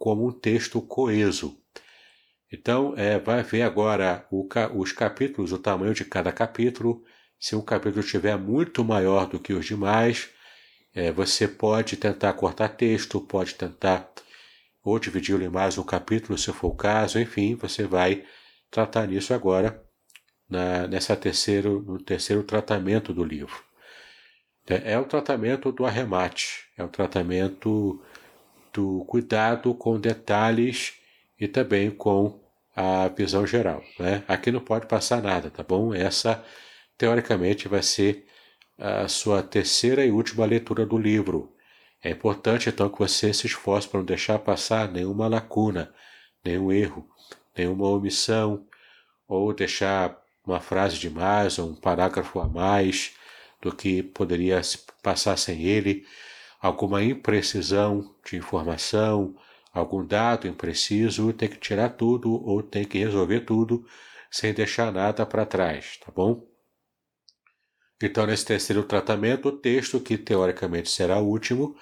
como 0.00 0.26
um 0.26 0.32
texto 0.32 0.80
coeso. 0.80 1.60
Então, 2.50 2.94
é, 2.96 3.18
vai 3.18 3.42
ver 3.42 3.62
agora 3.62 4.26
o, 4.30 4.48
os 4.74 4.92
capítulos, 4.92 5.52
o 5.52 5.58
tamanho 5.58 5.92
de 5.92 6.06
cada 6.06 6.32
capítulo. 6.32 7.04
Se 7.38 7.54
um 7.54 7.60
capítulo 7.60 8.00
estiver 8.00 8.36
muito 8.38 8.82
maior 8.82 9.26
do 9.26 9.38
que 9.38 9.52
os 9.52 9.66
demais, 9.66 10.30
é, 10.94 11.12
você 11.12 11.46
pode 11.46 11.98
tentar 11.98 12.32
cortar 12.32 12.70
texto, 12.70 13.20
pode 13.20 13.54
tentar 13.54 14.10
ou 14.82 14.98
dividi-lo 14.98 15.44
em 15.44 15.50
mais 15.50 15.76
um 15.76 15.84
capítulo, 15.84 16.38
se 16.38 16.50
for 16.50 16.68
o 16.68 16.74
caso, 16.74 17.20
enfim, 17.20 17.54
você 17.54 17.86
vai 17.86 18.24
tratar 18.70 19.06
nisso 19.06 19.34
agora, 19.34 19.84
na, 20.48 20.86
nessa 20.88 21.14
terceiro, 21.14 21.82
no 21.82 22.02
terceiro 22.02 22.42
tratamento 22.42 23.12
do 23.12 23.22
livro. 23.22 23.62
É, 24.66 24.94
é 24.94 24.98
o 24.98 25.04
tratamento 25.04 25.70
do 25.70 25.84
arremate, 25.84 26.64
é 26.78 26.82
o 26.82 26.88
tratamento 26.88 28.02
do 28.72 29.04
cuidado 29.06 29.74
com 29.74 29.98
detalhes 29.98 30.94
e 31.38 31.48
também 31.48 31.90
com 31.90 32.40
a 32.74 33.08
visão 33.08 33.46
geral. 33.46 33.82
Né? 33.98 34.22
Aqui 34.28 34.50
não 34.50 34.60
pode 34.60 34.86
passar 34.86 35.22
nada, 35.22 35.50
tá 35.50 35.62
bom? 35.62 35.94
Essa, 35.94 36.44
teoricamente, 36.96 37.68
vai 37.68 37.82
ser 37.82 38.26
a 38.78 39.08
sua 39.08 39.42
terceira 39.42 40.04
e 40.04 40.10
última 40.10 40.46
leitura 40.46 40.86
do 40.86 40.96
livro. 40.96 41.52
É 42.02 42.10
importante 42.10 42.68
então 42.68 42.88
que 42.88 42.98
você 42.98 43.32
se 43.32 43.46
esforce 43.46 43.86
para 43.86 43.98
não 43.98 44.06
deixar 44.06 44.38
passar 44.38 44.90
nenhuma 44.90 45.28
lacuna, 45.28 45.92
nenhum 46.42 46.72
erro, 46.72 47.06
nenhuma 47.56 47.88
omissão, 47.88 48.66
ou 49.28 49.52
deixar 49.52 50.18
uma 50.46 50.60
frase 50.60 50.98
de 50.98 51.10
mais 51.10 51.58
ou 51.58 51.68
um 51.68 51.74
parágrafo 51.74 52.40
a 52.40 52.48
mais 52.48 53.12
do 53.60 53.74
que 53.74 54.02
poderia 54.02 54.60
passar 55.02 55.36
sem 55.36 55.62
ele, 55.62 56.06
alguma 56.60 57.02
imprecisão 57.02 58.14
de 58.24 58.36
informação, 58.36 59.34
algum 59.72 60.04
dado 60.04 60.46
impreciso, 60.46 61.32
tem 61.32 61.48
que 61.48 61.58
tirar 61.58 61.90
tudo 61.90 62.32
ou 62.32 62.62
tem 62.62 62.84
que 62.84 62.98
resolver 62.98 63.40
tudo 63.40 63.84
sem 64.30 64.52
deixar 64.52 64.92
nada 64.92 65.24
para 65.26 65.46
trás, 65.46 65.96
tá 66.04 66.12
bom? 66.12 66.46
Então, 68.02 68.26
nesse 68.26 68.46
terceiro 68.46 68.82
tratamento, 68.84 69.48
o 69.48 69.52
texto, 69.52 70.00
que 70.00 70.16
teoricamente 70.16 70.90
será 70.90 71.18
o 71.18 71.26
último, 71.26 71.76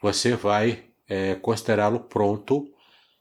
você 0.00 0.34
vai 0.34 0.84
é, 1.08 1.34
considerá-lo 1.34 2.00
pronto 2.00 2.66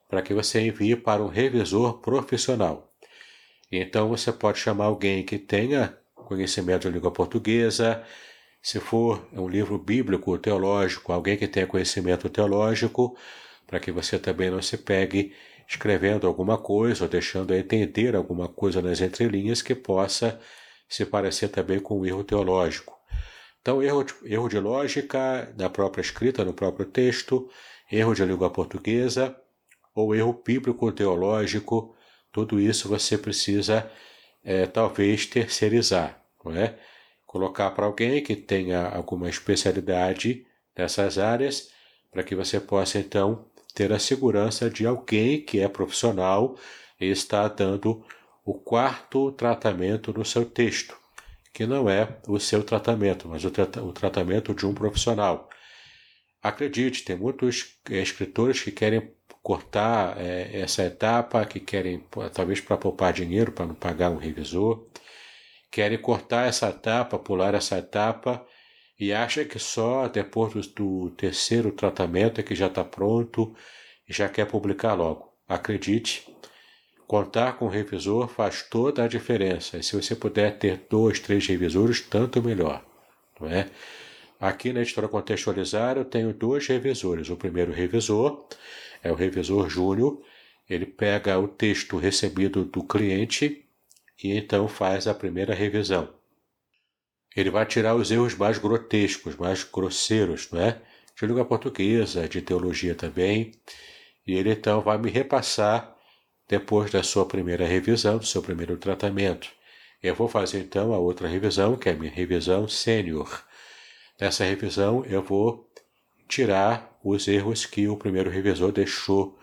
para 0.07 0.21
que 0.21 0.33
você 0.33 0.61
envie 0.61 0.95
para 0.95 1.23
um 1.23 1.27
revisor 1.27 1.99
profissional. 1.99 2.93
Então, 3.71 4.07
você 4.09 4.31
pode 4.31 4.59
chamar 4.59 4.85
alguém 4.85 5.25
que 5.25 5.37
tenha 5.37 5.97
conhecimento 6.13 6.87
de 6.87 6.93
língua 6.93 7.11
portuguesa, 7.11 8.05
se 8.61 8.79
for 8.79 9.27
um 9.33 9.47
livro 9.47 9.77
bíblico, 9.77 10.37
teológico, 10.37 11.11
alguém 11.11 11.37
que 11.37 11.47
tenha 11.47 11.65
conhecimento 11.65 12.29
teológico, 12.29 13.17
para 13.65 13.79
que 13.79 13.91
você 13.91 14.19
também 14.19 14.51
não 14.51 14.61
se 14.61 14.77
pegue 14.77 15.33
escrevendo 15.67 16.27
alguma 16.27 16.57
coisa 16.57 17.05
ou 17.05 17.09
deixando 17.09 17.53
entender 17.53 18.15
alguma 18.15 18.47
coisa 18.47 18.81
nas 18.81 18.99
entrelinhas 18.99 19.61
que 19.61 19.73
possa 19.73 20.39
se 20.87 21.05
parecer 21.05 21.47
também 21.47 21.79
com 21.79 21.99
um 21.99 22.05
erro 22.05 22.23
teológico. 22.23 22.99
Então, 23.61 23.81
erro 23.81 24.05
erro 24.23 24.49
de 24.49 24.59
lógica 24.59 25.53
na 25.57 25.69
própria 25.69 26.01
escrita, 26.01 26.43
no 26.43 26.53
próprio 26.53 26.85
texto, 26.85 27.49
erro 27.91 28.13
de 28.13 28.25
língua 28.25 28.49
portuguesa 28.49 29.35
ou 29.95 30.15
erro 30.15 30.41
bíblico 30.45 30.91
teológico, 30.91 31.95
tudo 32.31 32.59
isso 32.59 32.89
você 32.89 33.17
precisa 33.17 33.89
é, 34.43 34.65
talvez 34.65 35.25
terceirizar, 35.25 36.21
não 36.43 36.55
é? 36.55 36.77
Colocar 37.31 37.71
para 37.71 37.85
alguém 37.85 38.21
que 38.21 38.35
tenha 38.35 38.89
alguma 38.89 39.29
especialidade 39.29 40.45
nessas 40.77 41.17
áreas, 41.17 41.69
para 42.11 42.23
que 42.23 42.35
você 42.35 42.59
possa 42.59 42.99
então 42.99 43.45
ter 43.73 43.93
a 43.93 43.99
segurança 43.99 44.69
de 44.69 44.85
alguém 44.85 45.41
que 45.41 45.61
é 45.61 45.69
profissional 45.69 46.57
e 46.99 47.05
está 47.05 47.47
dando 47.47 48.05
o 48.43 48.53
quarto 48.53 49.31
tratamento 49.31 50.11
no 50.11 50.25
seu 50.25 50.43
texto, 50.43 50.93
que 51.53 51.65
não 51.65 51.89
é 51.89 52.17
o 52.27 52.37
seu 52.37 52.65
tratamento, 52.65 53.29
mas 53.29 53.45
o, 53.45 53.49
tra 53.49 53.81
o 53.81 53.93
tratamento 53.93 54.53
de 54.53 54.65
um 54.65 54.73
profissional. 54.73 55.49
Acredite, 56.43 57.05
tem 57.05 57.15
muitos 57.15 57.77
é, 57.89 58.01
escritores 58.01 58.61
que 58.61 58.73
querem 58.73 59.09
cortar 59.41 60.19
é, 60.19 60.59
essa 60.59 60.83
etapa, 60.83 61.45
que 61.45 61.61
querem, 61.61 62.03
talvez 62.33 62.59
para 62.59 62.75
poupar 62.75 63.13
dinheiro, 63.13 63.53
para 63.53 63.67
não 63.67 63.73
pagar 63.75 64.09
um 64.09 64.17
revisor, 64.17 64.85
querem 65.71 65.97
cortar 65.97 66.47
essa 66.47 66.69
etapa, 66.69 67.17
pular 67.17 67.55
essa 67.55 67.77
etapa, 67.77 68.45
e 68.99 69.13
acha 69.13 69.45
que 69.45 69.57
só 69.57 70.07
depois 70.07 70.53
do, 70.53 70.61
do 70.61 71.09
terceiro 71.11 71.71
tratamento 71.71 72.39
é 72.39 72.43
que 72.43 72.53
já 72.53 72.67
está 72.67 72.83
pronto 72.83 73.55
e 74.07 74.13
já 74.13 74.29
quer 74.29 74.45
publicar 74.45 74.93
logo. 74.93 75.31
Acredite, 75.47 76.31
Contar 77.11 77.57
com 77.57 77.65
um 77.65 77.67
revisor 77.67 78.29
faz 78.29 78.63
toda 78.63 79.03
a 79.03 79.07
diferença. 79.09 79.77
E 79.77 79.83
se 79.83 79.97
você 79.97 80.15
puder 80.15 80.57
ter 80.57 80.85
dois, 80.89 81.19
três 81.19 81.45
revisores, 81.45 81.99
tanto 81.99 82.41
melhor. 82.41 82.81
Não 83.37 83.49
é? 83.49 83.69
Aqui 84.39 84.71
na 84.71 84.79
editora 84.79 85.09
Contextualizar 85.09 85.97
eu 85.97 86.05
tenho 86.05 86.31
dois 86.31 86.65
revisores. 86.67 87.29
O 87.29 87.35
primeiro 87.35 87.73
revisor 87.73 88.45
é 89.03 89.11
o 89.11 89.15
revisor 89.15 89.67
Júnior. 89.67 90.21
Ele 90.69 90.85
pega 90.85 91.37
o 91.37 91.49
texto 91.49 91.97
recebido 91.97 92.63
do 92.63 92.81
cliente 92.81 93.60
e 94.23 94.37
então 94.37 94.67
faz 94.67 95.07
a 95.07 95.13
primeira 95.13 95.53
revisão. 95.53 96.13
Ele 97.35 97.49
vai 97.49 97.65
tirar 97.65 97.95
os 97.95 98.11
erros 98.11 98.35
mais 98.35 98.57
grotescos, 98.57 99.35
mais 99.35 99.63
grosseiros, 99.63 100.49
não 100.51 100.61
é? 100.61 100.81
De 101.17 101.25
língua 101.25 101.45
portuguesa, 101.45 102.27
de 102.27 102.41
teologia 102.41 102.93
também. 102.93 103.51
E 104.27 104.33
ele 104.33 104.51
então 104.51 104.81
vai 104.81 104.97
me 104.97 105.09
repassar 105.09 105.95
depois 106.47 106.91
da 106.91 107.01
sua 107.01 107.25
primeira 107.25 107.65
revisão, 107.65 108.17
do 108.17 108.25
seu 108.25 108.41
primeiro 108.41 108.75
tratamento. 108.77 109.49
Eu 110.03 110.15
vou 110.15 110.27
fazer 110.27 110.59
então 110.59 110.93
a 110.93 110.97
outra 110.97 111.27
revisão, 111.27 111.77
que 111.77 111.87
é 111.87 111.93
a 111.93 111.95
minha 111.95 112.11
revisão 112.11 112.67
sênior. 112.67 113.45
Nessa 114.19 114.43
revisão 114.43 115.05
eu 115.05 115.21
vou 115.21 115.69
tirar 116.27 116.99
os 117.03 117.27
erros 117.27 117.65
que 117.65 117.87
o 117.87 117.97
primeiro 117.97 118.29
revisor 118.29 118.71
deixou 118.71 119.39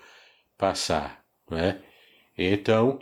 passar, 0.56 1.24
não 1.50 1.58
é? 1.58 1.80
Então, 2.36 3.00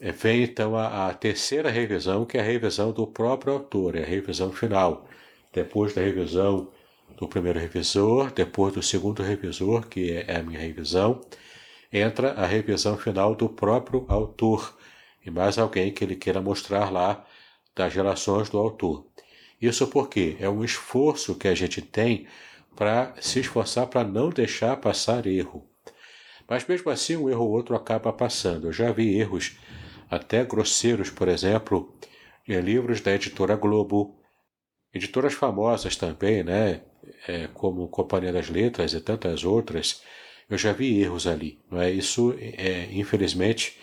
vem 0.00 0.44
então 0.44 0.76
a, 0.76 1.08
a, 1.08 1.14
terceira 1.14 1.70
revisão, 1.70 2.24
que 2.24 2.38
é 2.38 2.40
a 2.40 2.44
revisão 2.44 2.92
do 2.92 3.06
próprio 3.06 3.54
autor, 3.54 3.96
é 3.96 4.02
a 4.02 4.06
revisão 4.06 4.52
final. 4.52 5.08
Depois 5.52 5.94
da 5.94 6.00
revisão 6.00 6.68
do 7.16 7.26
primeiro 7.26 7.58
revisor, 7.58 8.30
depois 8.32 8.74
do 8.74 8.82
segundo 8.82 9.22
revisor, 9.22 9.88
que 9.88 10.12
é 10.12 10.36
a 10.36 10.42
minha 10.42 10.60
revisão, 10.60 11.20
entra 11.92 12.32
a 12.32 12.46
revisão 12.46 12.96
final 12.96 13.34
do 13.34 13.48
próprio 13.48 14.04
autor 14.08 14.76
e 15.24 15.30
mais 15.30 15.58
alguém 15.58 15.92
que 15.92 16.04
ele 16.04 16.14
queira 16.14 16.40
mostrar 16.40 16.92
lá 16.92 17.24
das 17.74 17.94
relações 17.94 18.48
do 18.48 18.58
autor. 18.58 19.06
Isso 19.60 19.86
porque 19.88 20.36
é 20.38 20.48
um 20.48 20.64
esforço 20.64 21.34
que 21.34 21.48
a 21.48 21.54
gente 21.54 21.82
tem 21.82 22.26
para 22.76 23.14
se 23.20 23.40
esforçar 23.40 23.88
para 23.88 24.04
não 24.04 24.30
deixar 24.30 24.76
passar 24.76 25.26
erro. 25.26 25.68
Mas 26.48 26.66
mesmo 26.66 26.90
assim, 26.90 27.16
um 27.16 27.28
erro 27.28 27.44
ou 27.44 27.50
outro 27.50 27.74
acaba 27.74 28.12
passando. 28.12 28.68
Eu 28.68 28.72
já 28.72 28.92
vi 28.92 29.18
erros 29.18 29.58
até 30.10 30.44
grosseiros, 30.44 31.10
por 31.10 31.28
exemplo, 31.28 31.94
em 32.46 32.58
livros 32.60 33.00
da 33.00 33.14
editora 33.14 33.56
Globo, 33.56 34.18
editoras 34.92 35.34
famosas 35.34 35.96
também, 35.96 36.42
né? 36.42 36.82
É, 37.26 37.48
como 37.54 37.88
Companhia 37.88 38.32
das 38.32 38.48
Letras 38.48 38.92
e 38.92 39.00
tantas 39.00 39.44
outras, 39.44 40.02
eu 40.48 40.58
já 40.58 40.72
vi 40.72 41.00
erros 41.00 41.26
ali, 41.26 41.58
não 41.70 41.80
é? 41.80 41.90
Isso, 41.90 42.34
é, 42.38 42.88
infelizmente, 42.92 43.78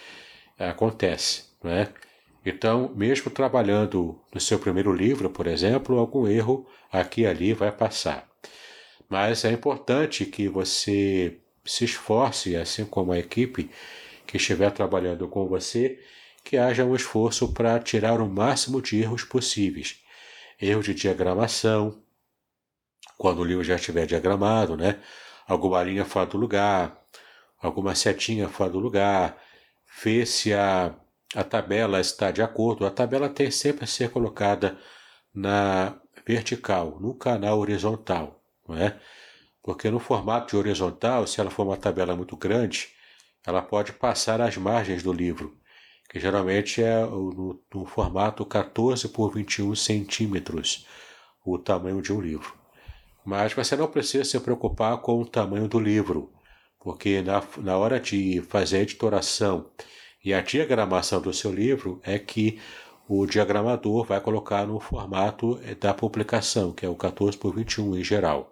acontece, 0.58 1.46
não 1.64 1.72
é? 1.72 1.90
Então, 2.46 2.94
mesmo 2.96 3.32
trabalhando 3.32 4.20
no 4.34 4.40
seu 4.40 4.60
primeiro 4.60 4.94
livro, 4.94 5.30
por 5.30 5.48
exemplo, 5.48 5.98
algum 5.98 6.28
erro 6.28 6.68
aqui 6.92 7.22
e 7.22 7.28
ali 7.28 7.54
vai 7.54 7.72
passar. 7.72 8.30
Mas 9.10 9.46
é 9.46 9.52
importante 9.52 10.26
que 10.26 10.48
você 10.48 11.40
se 11.64 11.86
esforce, 11.86 12.56
assim 12.56 12.86
como 12.86 13.12
a 13.12 13.20
equipe 13.20 13.70
que 14.26 14.38
estiver 14.38 14.72
trabalhando 14.72 15.28
com 15.28 15.48
você, 15.48 16.00
que 16.44 16.58
haja 16.58 16.86
um 16.86 16.96
esforço 16.96 17.54
para 17.54 17.80
tirar 17.80 18.22
o 18.22 18.30
máximo 18.30 18.82
de 18.82 19.02
erros 19.02 19.24
possíveis. 19.24 20.00
Erro 20.62 20.82
de 20.82 20.94
diagramação, 20.94 22.02
quando 23.18 23.40
o 23.40 23.44
livro 23.44 23.64
já 23.64 23.76
estiver 23.76 24.06
diagramado, 24.06 24.76
né? 24.76 25.00
alguma 25.48 25.84
linha 25.84 26.06
fora 26.06 26.26
do 26.26 26.38
lugar, 26.38 27.00
alguma 27.62 27.96
setinha 27.96 28.50
fora 28.50 28.70
do 28.72 28.80
lugar, 28.80 29.38
ver 30.04 30.26
se 30.26 30.54
a, 30.54 30.94
a 31.34 31.44
tabela 31.44 32.00
está 32.00 32.32
de 32.32 32.42
acordo, 32.42 32.86
a 32.86 32.92
tabela 32.92 33.30
tem 33.30 33.52
sempre 33.52 33.84
a 33.84 33.88
ser 33.88 34.10
colocada 34.10 34.78
na 35.34 35.96
vertical, 36.26 37.00
no 37.00 37.14
canal 37.14 37.60
horizontal, 37.60 38.42
não 38.68 38.78
é? 38.78 39.00
Porque 39.62 39.90
no 39.90 40.00
formato 40.00 40.52
de 40.52 40.58
horizontal, 40.58 41.26
se 41.28 41.40
ela 41.40 41.50
for 41.50 41.66
uma 41.66 41.78
tabela 41.78 42.16
muito 42.16 42.36
grande, 42.38 42.90
ela 43.46 43.62
pode 43.62 43.94
passar 43.94 44.42
as 44.42 44.58
margens 44.58 45.04
do 45.04 45.14
livro, 45.14 45.58
que 46.10 46.20
geralmente 46.20 46.82
é 46.82 47.02
no, 47.06 47.62
no 47.74 47.86
formato 47.86 48.46
14 48.46 49.10
por 49.10 49.34
21 49.34 49.76
centímetros, 49.76 50.86
o 51.46 51.58
tamanho 51.58 52.02
de 52.02 52.12
um 52.12 52.22
livro. 52.22 52.54
Mas 53.26 53.54
você 53.54 53.76
não 53.76 53.88
precisa 53.88 54.24
se 54.24 54.40
preocupar 54.40 54.98
com 55.00 55.22
o 55.22 55.26
tamanho 55.26 55.68
do 55.68 55.80
livro, 55.80 56.32
porque 56.80 57.22
na, 57.22 57.44
na 57.58 57.78
hora 57.78 58.00
de 58.00 58.42
fazer 58.44 58.78
a 58.78 58.82
editoração 58.82 59.70
e 60.24 60.34
a 60.34 60.42
diagramação 60.42 61.22
do 61.22 61.34
seu 61.34 61.52
livro 61.52 62.00
é 62.04 62.18
que 62.18 62.60
o 63.08 63.26
diagramador 63.28 64.04
vai 64.06 64.20
colocar 64.20 64.66
no 64.66 64.80
formato 64.80 65.60
da 65.80 65.94
publicação, 65.94 66.72
que 66.72 66.86
é 66.86 66.90
o 66.90 66.96
14 66.96 67.38
por 67.38 67.56
21 67.56 67.98
em 67.98 68.04
geral. 68.04 68.52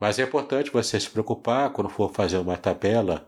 Mas 0.00 0.18
é 0.18 0.22
importante 0.22 0.70
você 0.70 0.98
se 0.98 1.10
preocupar 1.10 1.70
quando 1.70 1.90
for 1.90 2.10
fazer 2.12 2.38
uma 2.38 2.56
tabela, 2.56 3.26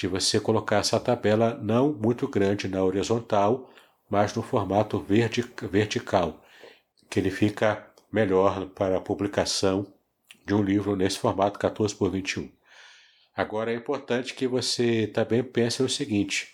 de 0.00 0.08
você 0.08 0.40
colocar 0.40 0.76
essa 0.78 0.98
tabela 0.98 1.60
não 1.62 1.92
muito 1.92 2.26
grande 2.26 2.66
na 2.66 2.82
horizontal, 2.82 3.70
mas 4.08 4.34
no 4.34 4.42
formato 4.42 4.98
vertical, 4.98 6.42
que 7.10 7.20
ele 7.20 7.30
fica 7.30 7.86
melhor 8.10 8.64
para 8.70 8.96
a 8.96 9.00
publicação 9.00 9.86
de 10.46 10.54
um 10.54 10.62
livro 10.62 10.96
nesse 10.96 11.18
formato 11.18 11.58
14 11.58 11.94
por 11.94 12.10
21. 12.10 12.50
Agora 13.36 13.70
é 13.70 13.76
importante 13.76 14.32
que 14.32 14.46
você 14.46 15.06
também 15.06 15.42
pense 15.42 15.82
o 15.82 15.88
seguinte: 15.88 16.48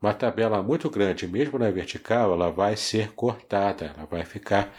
uma 0.00 0.14
tabela 0.14 0.62
muito 0.62 0.88
grande, 0.88 1.28
mesmo 1.28 1.58
na 1.58 1.70
vertical, 1.70 2.32
ela 2.32 2.50
vai 2.50 2.78
ser 2.78 3.12
cortada, 3.12 3.92
ela 3.94 4.06
vai 4.06 4.24
ficar, 4.24 4.74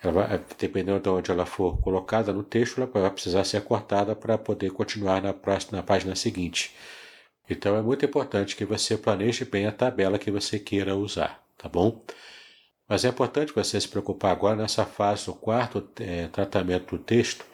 ela 0.00 0.12
vai, 0.12 0.40
dependendo 0.56 1.00
de 1.00 1.08
onde 1.08 1.32
ela 1.32 1.46
for 1.46 1.80
colocada 1.80 2.32
no 2.32 2.44
texto, 2.44 2.80
ela 2.80 2.88
vai 2.88 3.10
precisar 3.10 3.42
ser 3.42 3.64
cortada 3.64 4.14
para 4.14 4.38
poder 4.38 4.70
continuar 4.70 5.20
na, 5.20 5.34
próxima, 5.34 5.78
na 5.78 5.82
página 5.82 6.14
seguinte. 6.14 6.72
Então 7.48 7.76
é 7.76 7.82
muito 7.82 8.04
importante 8.04 8.56
que 8.56 8.64
você 8.64 8.96
planeje 8.96 9.44
bem 9.44 9.66
a 9.66 9.72
tabela 9.72 10.18
que 10.18 10.30
você 10.30 10.58
queira 10.58 10.96
usar, 10.96 11.42
tá 11.58 11.68
bom? 11.68 12.02
Mas 12.88 13.04
é 13.04 13.08
importante 13.08 13.52
você 13.54 13.80
se 13.80 13.88
preocupar 13.88 14.32
agora 14.32 14.56
nessa 14.56 14.84
fase 14.84 15.26
do 15.26 15.34
quarto 15.34 15.88
é, 16.00 16.28
tratamento 16.28 16.96
do 16.96 17.02
texto 17.02 17.44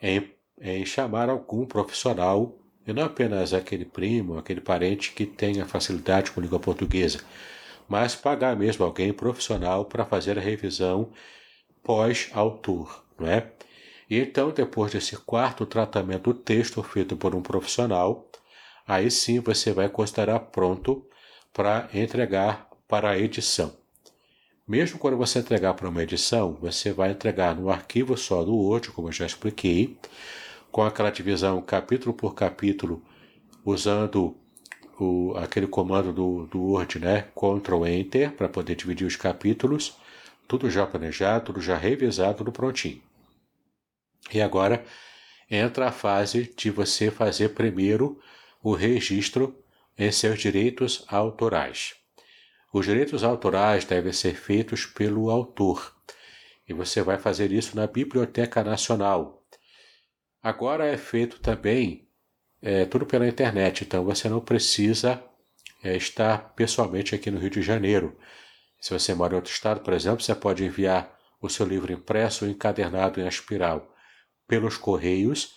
em, 0.00 0.30
em 0.60 0.84
chamar 0.84 1.28
algum 1.28 1.66
profissional 1.66 2.58
e 2.86 2.92
não 2.92 3.04
apenas 3.04 3.54
aquele 3.54 3.84
primo, 3.84 4.38
aquele 4.38 4.60
parente 4.60 5.12
que 5.12 5.24
tenha 5.24 5.66
facilidade 5.66 6.32
com 6.32 6.40
língua 6.40 6.58
portuguesa, 6.58 7.20
mas 7.88 8.14
pagar 8.14 8.56
mesmo 8.56 8.84
alguém 8.84 9.12
profissional 9.12 9.84
para 9.84 10.04
fazer 10.04 10.38
a 10.38 10.40
revisão 10.40 11.12
pós-autor, 11.82 13.04
não 13.18 13.28
é? 13.28 13.52
E 14.10 14.18
então, 14.18 14.50
depois 14.50 14.92
desse 14.92 15.16
quarto 15.16 15.64
tratamento 15.64 16.32
do 16.32 16.34
texto 16.34 16.82
feito 16.82 17.16
por 17.16 17.34
um 17.34 17.42
profissional, 17.42 18.28
aí 18.86 19.10
sim 19.10 19.40
você 19.40 19.72
vai 19.72 19.88
considerar 19.88 20.40
pronto 20.40 21.06
para 21.52 21.88
entregar 21.92 22.68
para 22.88 23.10
a 23.10 23.18
edição. 23.18 23.76
Mesmo 24.66 24.98
quando 24.98 25.16
você 25.16 25.40
entregar 25.40 25.74
para 25.74 25.88
uma 25.88 26.02
edição, 26.02 26.54
você 26.60 26.92
vai 26.92 27.10
entregar 27.10 27.54
no 27.54 27.68
arquivo 27.68 28.16
só 28.16 28.44
do 28.44 28.54
Word, 28.54 28.90
como 28.90 29.08
eu 29.08 29.12
já 29.12 29.26
expliquei, 29.26 29.98
com 30.70 30.82
aquela 30.82 31.10
divisão 31.10 31.60
capítulo 31.60 32.14
por 32.14 32.34
capítulo, 32.34 33.02
usando 33.64 34.36
o, 34.98 35.34
aquele 35.36 35.66
comando 35.66 36.12
do, 36.12 36.46
do 36.46 36.60
Word, 36.60 36.98
né? 36.98 37.28
Ctrl 37.34 37.86
Enter, 37.86 38.32
para 38.32 38.48
poder 38.48 38.76
dividir 38.76 39.06
os 39.06 39.16
capítulos, 39.16 39.96
tudo 40.46 40.70
já 40.70 40.86
planejado, 40.86 41.46
tudo 41.46 41.60
já 41.60 41.76
revisado, 41.76 42.38
tudo 42.38 42.52
prontinho. 42.52 43.02
E 44.32 44.40
agora 44.40 44.84
entra 45.50 45.88
a 45.88 45.92
fase 45.92 46.52
de 46.56 46.70
você 46.70 47.10
fazer 47.10 47.50
primeiro 47.50 48.18
o 48.62 48.74
registro 48.74 49.62
em 49.98 50.10
seus 50.10 50.38
direitos 50.38 51.04
autorais. 51.08 51.94
Os 52.72 52.86
direitos 52.86 53.22
autorais 53.22 53.84
devem 53.84 54.12
ser 54.12 54.34
feitos 54.34 54.86
pelo 54.86 55.30
autor, 55.30 55.94
e 56.68 56.72
você 56.72 57.02
vai 57.02 57.18
fazer 57.18 57.52
isso 57.52 57.76
na 57.76 57.86
Biblioteca 57.86 58.64
Nacional, 58.64 59.42
Agora 60.42 60.84
é 60.86 60.96
feito 60.96 61.38
também 61.38 62.08
é, 62.60 62.84
tudo 62.84 63.06
pela 63.06 63.28
internet, 63.28 63.84
então 63.84 64.04
você 64.04 64.28
não 64.28 64.40
precisa 64.40 65.22
é, 65.84 65.96
estar 65.96 66.52
pessoalmente 66.54 67.14
aqui 67.14 67.30
no 67.30 67.38
Rio 67.38 67.50
de 67.50 67.62
Janeiro. 67.62 68.18
Se 68.80 68.92
você 68.92 69.14
mora 69.14 69.34
em 69.34 69.36
outro 69.36 69.52
estado, 69.52 69.82
por 69.82 69.94
exemplo, 69.94 70.20
você 70.20 70.34
pode 70.34 70.64
enviar 70.64 71.16
o 71.40 71.48
seu 71.48 71.64
livro 71.64 71.92
impresso 71.92 72.44
ou 72.44 72.50
encadernado 72.50 73.20
em 73.20 73.28
espiral 73.28 73.94
pelos 74.48 74.76
correios 74.76 75.54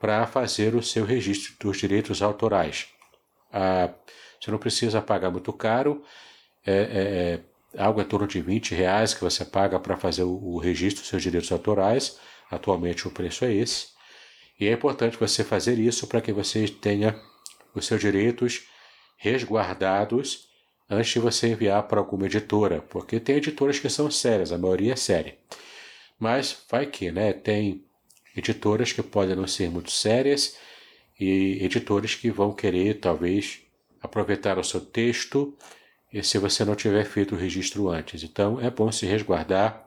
para 0.00 0.26
fazer 0.26 0.74
o 0.74 0.82
seu 0.82 1.04
registro 1.04 1.54
dos 1.60 1.76
direitos 1.76 2.22
autorais. 2.22 2.88
Ah, 3.52 3.90
você 4.40 4.50
não 4.50 4.58
precisa 4.58 5.02
pagar 5.02 5.30
muito 5.30 5.52
caro, 5.52 6.02
é, 6.66 6.72
é, 6.72 7.40
é 7.78 7.82
algo 7.82 8.00
em 8.00 8.04
torno 8.04 8.26
de 8.26 8.40
20 8.40 8.74
reais 8.74 9.12
que 9.12 9.20
você 9.20 9.44
paga 9.44 9.78
para 9.78 9.98
fazer 9.98 10.22
o, 10.22 10.54
o 10.54 10.58
registro 10.58 11.02
dos 11.02 11.10
seus 11.10 11.22
direitos 11.22 11.52
autorais. 11.52 12.18
Atualmente 12.50 13.06
o 13.06 13.10
preço 13.10 13.44
é 13.44 13.52
esse. 13.52 13.88
E 14.58 14.66
é 14.66 14.72
importante 14.72 15.18
você 15.18 15.44
fazer 15.44 15.78
isso 15.78 16.06
para 16.06 16.20
que 16.20 16.32
você 16.32 16.66
tenha 16.66 17.20
os 17.74 17.86
seus 17.86 18.00
direitos 18.00 18.66
resguardados 19.18 20.48
antes 20.88 21.12
de 21.12 21.18
você 21.20 21.48
enviar 21.48 21.82
para 21.84 22.00
alguma 22.00 22.26
editora, 22.26 22.82
porque 22.82 23.20
tem 23.20 23.36
editoras 23.36 23.78
que 23.78 23.88
são 23.88 24.10
sérias, 24.10 24.50
a 24.50 24.58
maioria 24.58 24.94
é 24.94 24.96
séria. 24.96 25.38
Mas 26.18 26.64
vai 26.68 26.86
que, 26.86 27.12
né? 27.12 27.32
Tem 27.32 27.84
editoras 28.36 28.92
que 28.92 29.02
podem 29.02 29.36
não 29.36 29.46
ser 29.46 29.70
muito 29.70 29.90
sérias 29.90 30.56
e 31.18 31.58
editores 31.62 32.14
que 32.14 32.30
vão 32.30 32.52
querer, 32.52 33.00
talvez, 33.00 33.60
aproveitar 34.00 34.58
o 34.58 34.64
seu 34.64 34.80
texto 34.80 35.56
e 36.12 36.22
se 36.22 36.38
você 36.38 36.64
não 36.64 36.74
tiver 36.74 37.04
feito 37.04 37.34
o 37.34 37.38
registro 37.38 37.88
antes. 37.88 38.22
Então 38.22 38.60
é 38.60 38.70
bom 38.70 38.90
se 38.90 39.06
resguardar. 39.06 39.86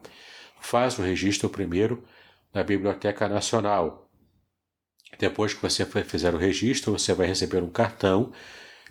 Faz 0.61 0.97
o 0.97 1.01
registro 1.01 1.49
primeiro 1.49 2.03
na 2.53 2.63
Biblioteca 2.63 3.27
Nacional, 3.27 4.03
depois 5.19 5.53
que 5.53 5.61
você 5.61 5.85
fizer 5.85 6.33
o 6.33 6.37
registro, 6.37 6.91
você 6.91 7.13
vai 7.13 7.27
receber 7.27 7.61
um 7.61 7.69
cartão 7.69 8.31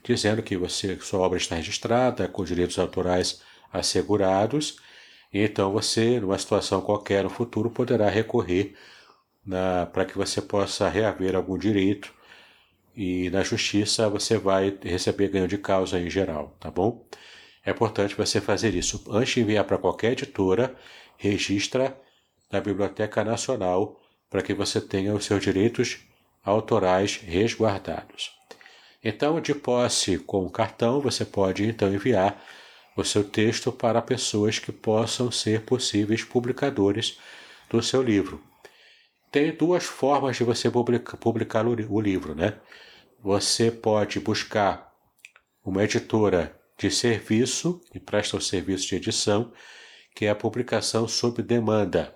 dizendo 0.02 0.42
que 0.42 0.56
você, 0.56 0.98
sua 1.00 1.20
obra 1.20 1.38
está 1.38 1.54
registrada, 1.54 2.28
com 2.28 2.44
direitos 2.44 2.78
autorais 2.78 3.40
assegurados, 3.72 4.78
e 5.32 5.40
então 5.40 5.72
você, 5.72 6.20
numa 6.20 6.38
situação 6.38 6.80
qualquer 6.80 7.24
no 7.24 7.30
futuro, 7.30 7.70
poderá 7.70 8.08
recorrer 8.08 8.74
para 9.92 10.04
que 10.04 10.16
você 10.16 10.40
possa 10.40 10.88
reaver 10.88 11.34
algum 11.34 11.58
direito 11.58 12.12
e 12.94 13.30
na 13.30 13.42
justiça 13.42 14.08
você 14.08 14.36
vai 14.38 14.76
receber 14.82 15.28
ganho 15.28 15.48
de 15.48 15.58
causa 15.58 15.98
em 15.98 16.10
geral, 16.10 16.56
tá 16.60 16.70
bom? 16.70 17.06
É 17.64 17.70
importante 17.70 18.14
você 18.14 18.40
fazer 18.40 18.74
isso. 18.74 19.02
Antes 19.08 19.34
de 19.34 19.40
enviar 19.40 19.64
para 19.64 19.78
qualquer 19.78 20.12
editora, 20.12 20.74
registra 21.16 21.96
na 22.50 22.60
Biblioteca 22.60 23.24
Nacional 23.24 24.00
para 24.28 24.42
que 24.42 24.52
você 24.52 24.80
tenha 24.80 25.14
os 25.14 25.24
seus 25.24 25.42
direitos 25.42 26.00
autorais 26.44 27.16
resguardados. 27.16 28.32
Então, 29.02 29.40
de 29.40 29.54
posse 29.54 30.18
com 30.18 30.44
o 30.44 30.50
cartão, 30.50 31.00
você 31.00 31.24
pode 31.24 31.64
então 31.64 31.92
enviar 31.92 32.42
o 32.96 33.04
seu 33.04 33.24
texto 33.24 33.72
para 33.72 34.02
pessoas 34.02 34.58
que 34.58 34.70
possam 34.70 35.30
ser 35.30 35.62
possíveis 35.62 36.22
publicadores 36.22 37.18
do 37.70 37.82
seu 37.82 38.02
livro. 38.02 38.51
Tem 39.32 39.50
duas 39.50 39.84
formas 39.84 40.36
de 40.36 40.44
você 40.44 40.70
publicar 40.70 41.66
o 41.66 42.00
livro, 42.00 42.34
né? 42.34 42.60
Você 43.18 43.70
pode 43.70 44.20
buscar 44.20 44.92
uma 45.64 45.82
editora 45.82 46.54
de 46.78 46.90
serviço 46.90 47.80
que 47.90 47.98
presta 47.98 48.36
o 48.36 48.42
serviço 48.42 48.86
de 48.88 48.96
edição, 48.96 49.50
que 50.14 50.26
é 50.26 50.30
a 50.30 50.34
publicação 50.34 51.08
sob 51.08 51.42
demanda. 51.42 52.14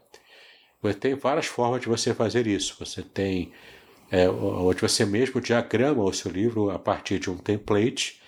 Tem 1.00 1.14
várias 1.14 1.46
formas 1.46 1.80
de 1.80 1.88
você 1.88 2.12
fazer 2.12 2.46
isso. 2.46 2.76
Você 2.78 3.02
tem 3.02 3.50
é, 4.10 4.28
onde 4.28 4.82
você 4.82 5.06
mesmo 5.06 5.40
diagrama 5.40 6.04
o 6.04 6.12
seu 6.12 6.30
livro 6.30 6.70
a 6.70 6.78
partir 6.78 7.18
de 7.18 7.30
um 7.30 7.38
template 7.38 8.20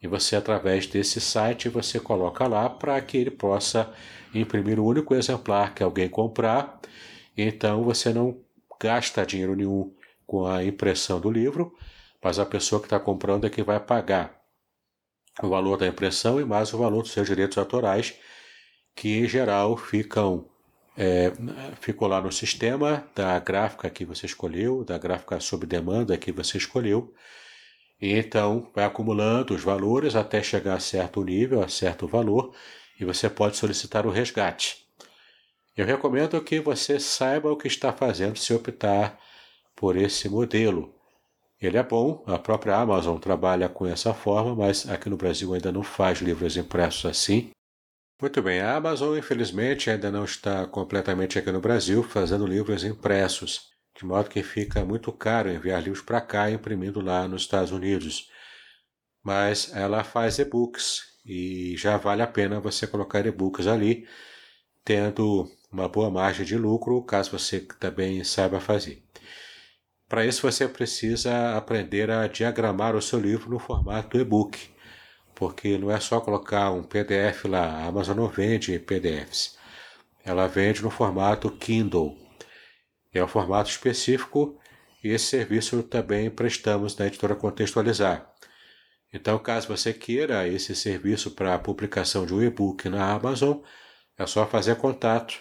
e 0.00 0.06
você 0.06 0.36
através 0.36 0.86
desse 0.86 1.20
site 1.20 1.68
você 1.68 1.98
coloca 1.98 2.46
lá 2.46 2.70
para 2.70 3.00
que 3.00 3.16
ele 3.16 3.30
possa 3.32 3.92
imprimir 4.32 4.78
o 4.78 4.86
único 4.86 5.16
exemplar 5.16 5.74
que 5.74 5.82
alguém 5.82 6.08
comprar. 6.08 6.80
Então 7.36 7.84
você 7.84 8.12
não 8.12 8.40
gasta 8.80 9.26
dinheiro 9.26 9.54
nenhum 9.54 9.94
com 10.26 10.46
a 10.46 10.64
impressão 10.64 11.20
do 11.20 11.30
livro, 11.30 11.76
mas 12.22 12.38
a 12.38 12.46
pessoa 12.46 12.80
que 12.80 12.86
está 12.86 12.98
comprando 12.98 13.46
é 13.46 13.50
que 13.50 13.62
vai 13.62 13.78
pagar 13.78 14.40
o 15.42 15.48
valor 15.48 15.76
da 15.76 15.86
impressão 15.86 16.40
e 16.40 16.44
mais 16.44 16.72
o 16.72 16.78
valor 16.78 17.02
dos 17.02 17.12
seus 17.12 17.26
direitos 17.26 17.58
autorais, 17.58 18.14
que 18.94 19.18
em 19.18 19.28
geral 19.28 19.76
ficam 19.76 20.48
é, 20.96 21.30
ficou 21.80 22.08
lá 22.08 22.20
no 22.22 22.32
sistema 22.32 23.06
da 23.14 23.38
gráfica 23.38 23.90
que 23.90 24.04
você 24.04 24.24
escolheu, 24.24 24.82
da 24.82 24.96
gráfica 24.96 25.38
sob 25.40 25.66
demanda 25.66 26.16
que 26.16 26.32
você 26.32 26.56
escolheu. 26.56 27.12
E 28.00 28.12
então 28.12 28.70
vai 28.74 28.84
acumulando 28.84 29.54
os 29.54 29.62
valores 29.62 30.16
até 30.16 30.42
chegar 30.42 30.74
a 30.74 30.80
certo 30.80 31.22
nível, 31.22 31.62
a 31.62 31.68
certo 31.68 32.06
valor, 32.06 32.54
e 32.98 33.04
você 33.04 33.28
pode 33.28 33.56
solicitar 33.56 34.06
o 34.06 34.10
resgate. 34.10 34.85
Eu 35.76 35.84
recomendo 35.84 36.40
que 36.40 36.58
você 36.58 36.98
saiba 36.98 37.52
o 37.52 37.56
que 37.56 37.68
está 37.68 37.92
fazendo 37.92 38.38
se 38.38 38.54
optar 38.54 39.20
por 39.74 39.94
esse 39.94 40.26
modelo. 40.26 40.94
Ele 41.60 41.76
é 41.76 41.82
bom, 41.82 42.24
a 42.26 42.38
própria 42.38 42.76
Amazon 42.76 43.18
trabalha 43.18 43.68
com 43.68 43.86
essa 43.86 44.14
forma, 44.14 44.54
mas 44.54 44.88
aqui 44.88 45.10
no 45.10 45.18
Brasil 45.18 45.52
ainda 45.52 45.70
não 45.70 45.82
faz 45.82 46.20
livros 46.20 46.56
impressos 46.56 47.04
assim. 47.04 47.50
Muito 48.18 48.40
bem, 48.40 48.60
a 48.60 48.74
Amazon 48.74 49.18
infelizmente 49.18 49.90
ainda 49.90 50.10
não 50.10 50.24
está 50.24 50.66
completamente 50.66 51.38
aqui 51.38 51.52
no 51.52 51.60
Brasil 51.60 52.02
fazendo 52.02 52.46
livros 52.46 52.82
impressos, 52.82 53.68
de 53.94 54.06
modo 54.06 54.30
que 54.30 54.42
fica 54.42 54.82
muito 54.82 55.12
caro 55.12 55.50
enviar 55.50 55.82
livros 55.82 56.02
para 56.02 56.22
cá 56.22 56.50
imprimindo 56.50 57.02
lá 57.02 57.28
nos 57.28 57.42
Estados 57.42 57.70
Unidos. 57.70 58.30
Mas 59.22 59.74
ela 59.74 60.02
faz 60.02 60.38
e-books 60.38 61.02
e 61.22 61.76
já 61.76 61.98
vale 61.98 62.22
a 62.22 62.26
pena 62.26 62.60
você 62.60 62.86
colocar 62.86 63.26
e-books 63.26 63.66
ali, 63.66 64.08
tendo 64.82 65.50
uma 65.76 65.88
boa 65.88 66.10
margem 66.10 66.46
de 66.46 66.56
lucro, 66.56 67.02
caso 67.02 67.30
você 67.30 67.60
também 67.60 68.24
saiba 68.24 68.58
fazer. 68.58 69.02
Para 70.08 70.24
isso 70.24 70.40
você 70.40 70.66
precisa 70.66 71.54
aprender 71.54 72.10
a 72.10 72.26
diagramar 72.26 72.96
o 72.96 73.02
seu 73.02 73.20
livro 73.20 73.50
no 73.50 73.58
formato 73.58 74.18
e-book, 74.18 74.70
porque 75.34 75.76
não 75.76 75.90
é 75.90 76.00
só 76.00 76.18
colocar 76.18 76.70
um 76.70 76.82
PDF 76.82 77.44
lá, 77.44 77.66
a 77.66 77.86
Amazon 77.86 78.16
não 78.16 78.28
vende 78.28 78.78
PDFs. 78.78 79.58
Ela 80.24 80.46
vende 80.46 80.82
no 80.82 80.90
formato 80.90 81.50
Kindle. 81.50 82.16
É 83.12 83.22
um 83.22 83.28
formato 83.28 83.68
específico 83.68 84.58
e 85.04 85.10
esse 85.10 85.26
serviço 85.26 85.82
também 85.82 86.30
prestamos 86.30 86.96
na 86.96 87.06
editora 87.06 87.36
Contextualizar. 87.36 88.32
Então, 89.12 89.38
caso 89.38 89.68
você 89.68 89.92
queira 89.92 90.48
esse 90.48 90.74
serviço 90.74 91.32
para 91.32 91.58
publicação 91.58 92.24
de 92.24 92.32
um 92.34 92.42
e-book 92.42 92.88
na 92.88 93.12
Amazon, 93.12 93.58
é 94.18 94.26
só 94.26 94.46
fazer 94.46 94.76
contato 94.76 95.40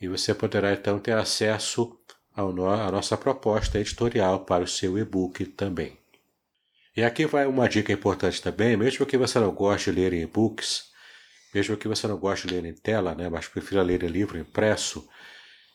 e 0.00 0.08
você 0.08 0.34
poderá 0.34 0.72
então 0.72 0.98
ter 0.98 1.16
acesso 1.16 1.98
ao 2.34 2.52
no, 2.52 2.68
à 2.68 2.90
nossa 2.90 3.16
proposta 3.16 3.78
editorial 3.78 4.40
para 4.40 4.64
o 4.64 4.68
seu 4.68 4.98
e-book 4.98 5.44
também. 5.46 5.98
E 6.96 7.02
aqui 7.02 7.26
vai 7.26 7.46
uma 7.46 7.68
dica 7.68 7.92
importante 7.92 8.40
também, 8.40 8.76
mesmo 8.76 9.06
que 9.06 9.18
você 9.18 9.38
não 9.38 9.50
goste 9.50 9.90
de 9.90 10.00
ler 10.00 10.12
em 10.12 10.22
e-books, 10.22 10.84
mesmo 11.52 11.76
que 11.76 11.88
você 11.88 12.06
não 12.06 12.16
goste 12.16 12.46
de 12.46 12.54
ler 12.54 12.64
em 12.64 12.74
tela, 12.74 13.14
né, 13.14 13.28
mas 13.28 13.48
prefira 13.48 13.82
ler 13.82 14.02
em 14.02 14.08
livro 14.08 14.38
impresso, 14.38 15.08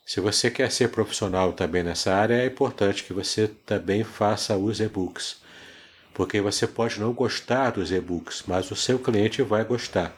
se 0.10 0.20
você 0.20 0.50
quer 0.50 0.72
ser 0.72 0.90
profissional 0.90 1.54
também 1.54 1.84
nessa 1.84 2.12
área, 2.16 2.34
é 2.42 2.48
importante 2.48 3.04
que 3.04 3.14
você 3.14 3.48
também 3.48 4.04
faça 4.04 4.58
os 4.58 4.80
e-books. 4.80 5.38
Porque 6.16 6.42
você 6.42 6.66
pode 6.66 7.00
não 7.00 7.14
gostar 7.14 7.70
dos 7.70 7.92
e-books, 7.92 8.44
mas 8.48 8.72
o 8.72 8.76
seu 8.76 8.98
cliente 8.98 9.44
vai 9.44 9.64
gostar. 9.64 10.12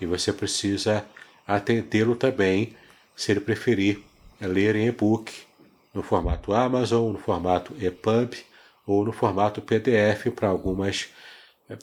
E 0.00 0.06
você 0.06 0.32
precisa 0.32 1.04
atendê-lo 1.46 2.16
também, 2.16 2.74
se 3.14 3.30
ele 3.30 3.40
preferir 3.40 4.00
ler 4.40 4.76
em 4.76 4.88
e-book 4.88 5.32
no 5.94 6.02
formato 6.02 6.52
Amazon, 6.52 7.12
no 7.12 7.18
formato 7.18 7.74
EPUB 7.80 8.36
ou 8.86 9.04
no 9.04 9.12
formato 9.12 9.62
PDF 9.62 10.30
para 10.34 10.48
algumas, 10.48 11.08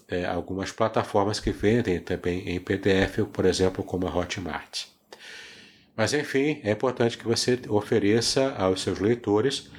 é, 0.07 0.25
algumas 0.25 0.71
plataformas 0.71 1.39
que 1.39 1.51
vendem 1.51 1.99
também 1.99 2.47
em 2.49 2.59
PDF, 2.59 3.25
por 3.31 3.45
exemplo, 3.45 3.83
como 3.83 4.07
a 4.07 4.15
Hotmart. 4.15 4.85
Mas 5.95 6.13
enfim, 6.13 6.59
é 6.63 6.71
importante 6.71 7.17
que 7.17 7.25
você 7.25 7.59
ofereça 7.67 8.53
aos 8.55 8.81
seus 8.81 8.99
leitores 8.99 9.69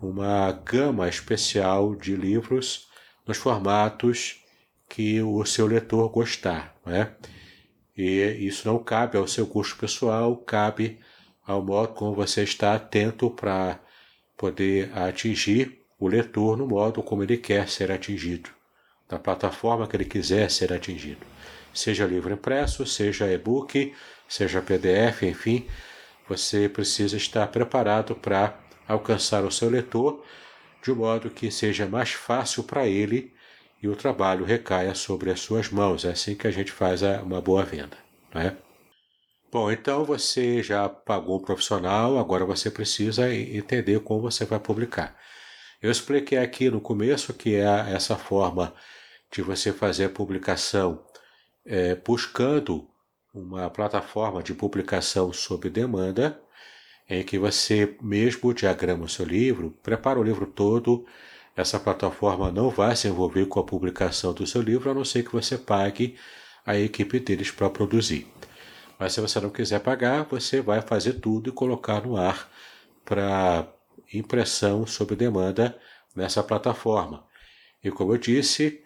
uma 0.00 0.50
gama 0.52 1.08
especial 1.08 1.94
de 1.94 2.16
livros 2.16 2.88
nos 3.26 3.36
formatos 3.36 4.40
que 4.88 5.22
o 5.22 5.44
seu 5.44 5.66
leitor 5.66 6.08
gostar. 6.10 6.74
Né? 6.84 7.12
E 7.96 8.20
isso 8.46 8.66
não 8.66 8.78
cabe 8.82 9.18
ao 9.18 9.28
seu 9.28 9.46
custo 9.46 9.76
pessoal, 9.76 10.36
cabe 10.36 10.98
ao 11.46 11.62
modo 11.62 11.92
como 11.92 12.14
você 12.14 12.42
está 12.42 12.74
atento 12.74 13.30
para 13.30 13.78
poder 14.36 14.90
atingir 14.96 15.82
o 15.98 16.08
leitor 16.08 16.56
no 16.56 16.66
modo 16.66 17.02
como 17.02 17.22
ele 17.22 17.36
quer 17.36 17.68
ser 17.68 17.92
atingido, 17.92 18.50
da 19.08 19.18
plataforma 19.18 19.86
que 19.86 19.96
ele 19.96 20.04
quiser 20.04 20.50
ser 20.50 20.72
atingido. 20.72 21.24
Seja 21.72 22.06
livro 22.06 22.32
impresso, 22.32 22.86
seja 22.86 23.30
e-book, 23.30 23.94
seja 24.28 24.62
PDF, 24.62 25.22
enfim, 25.22 25.66
você 26.28 26.68
precisa 26.68 27.16
estar 27.16 27.46
preparado 27.48 28.14
para 28.14 28.58
alcançar 28.88 29.44
o 29.44 29.50
seu 29.50 29.70
leitor 29.70 30.24
de 30.82 30.92
modo 30.92 31.30
que 31.30 31.50
seja 31.50 31.86
mais 31.86 32.12
fácil 32.12 32.64
para 32.64 32.86
ele 32.86 33.32
e 33.82 33.88
o 33.88 33.96
trabalho 33.96 34.44
recaia 34.44 34.94
sobre 34.94 35.30
as 35.30 35.40
suas 35.40 35.68
mãos. 35.68 36.04
É 36.04 36.10
assim 36.10 36.36
que 36.36 36.46
a 36.46 36.50
gente 36.50 36.70
faz 36.70 37.02
uma 37.02 37.40
boa 37.40 37.64
venda. 37.64 37.96
Não 38.32 38.40
é? 38.40 38.56
Bom, 39.50 39.70
então 39.70 40.04
você 40.04 40.62
já 40.62 40.88
pagou 40.88 41.36
o 41.36 41.42
profissional, 41.42 42.16
agora 42.16 42.44
você 42.44 42.70
precisa 42.70 43.34
entender 43.34 44.00
como 44.00 44.22
você 44.22 44.44
vai 44.44 44.58
publicar. 44.58 45.14
Eu 45.82 45.90
expliquei 45.90 46.38
aqui 46.38 46.70
no 46.70 46.80
começo 46.80 47.34
que 47.34 47.56
é 47.56 47.92
essa 47.92 48.16
forma 48.16 48.72
de 49.30 49.42
você 49.42 49.72
fazer 49.72 50.04
a 50.04 50.10
publicação 50.10 51.04
é, 51.66 51.94
buscando 51.96 52.88
uma 53.34 53.68
plataforma 53.68 54.42
de 54.42 54.54
publicação 54.54 55.32
sob 55.32 55.68
demanda, 55.68 56.40
em 57.08 57.24
que 57.24 57.38
você 57.38 57.96
mesmo 58.00 58.54
diagrama 58.54 59.04
o 59.04 59.08
seu 59.08 59.24
livro, 59.24 59.76
prepara 59.82 60.20
o 60.20 60.22
livro 60.22 60.46
todo. 60.46 61.04
Essa 61.56 61.78
plataforma 61.78 62.50
não 62.50 62.70
vai 62.70 62.96
se 62.96 63.08
envolver 63.08 63.46
com 63.46 63.60
a 63.60 63.64
publicação 63.64 64.32
do 64.32 64.46
seu 64.46 64.62
livro, 64.62 64.90
a 64.90 64.94
não 64.94 65.04
ser 65.04 65.22
que 65.22 65.32
você 65.32 65.58
pague 65.58 66.16
a 66.64 66.76
equipe 66.76 67.20
deles 67.20 67.50
para 67.50 67.68
produzir. 67.68 68.26
Mas 68.98 69.12
se 69.12 69.20
você 69.20 69.40
não 69.40 69.50
quiser 69.50 69.80
pagar, 69.80 70.24
você 70.24 70.60
vai 70.60 70.80
fazer 70.80 71.14
tudo 71.14 71.50
e 71.50 71.52
colocar 71.52 72.06
no 72.06 72.16
ar 72.16 72.48
para 73.04 73.68
impressão 74.12 74.86
sob 74.86 75.14
demanda 75.14 75.78
nessa 76.14 76.42
plataforma. 76.42 77.24
E 77.82 77.90
como 77.90 78.14
eu 78.14 78.18
disse, 78.18 78.82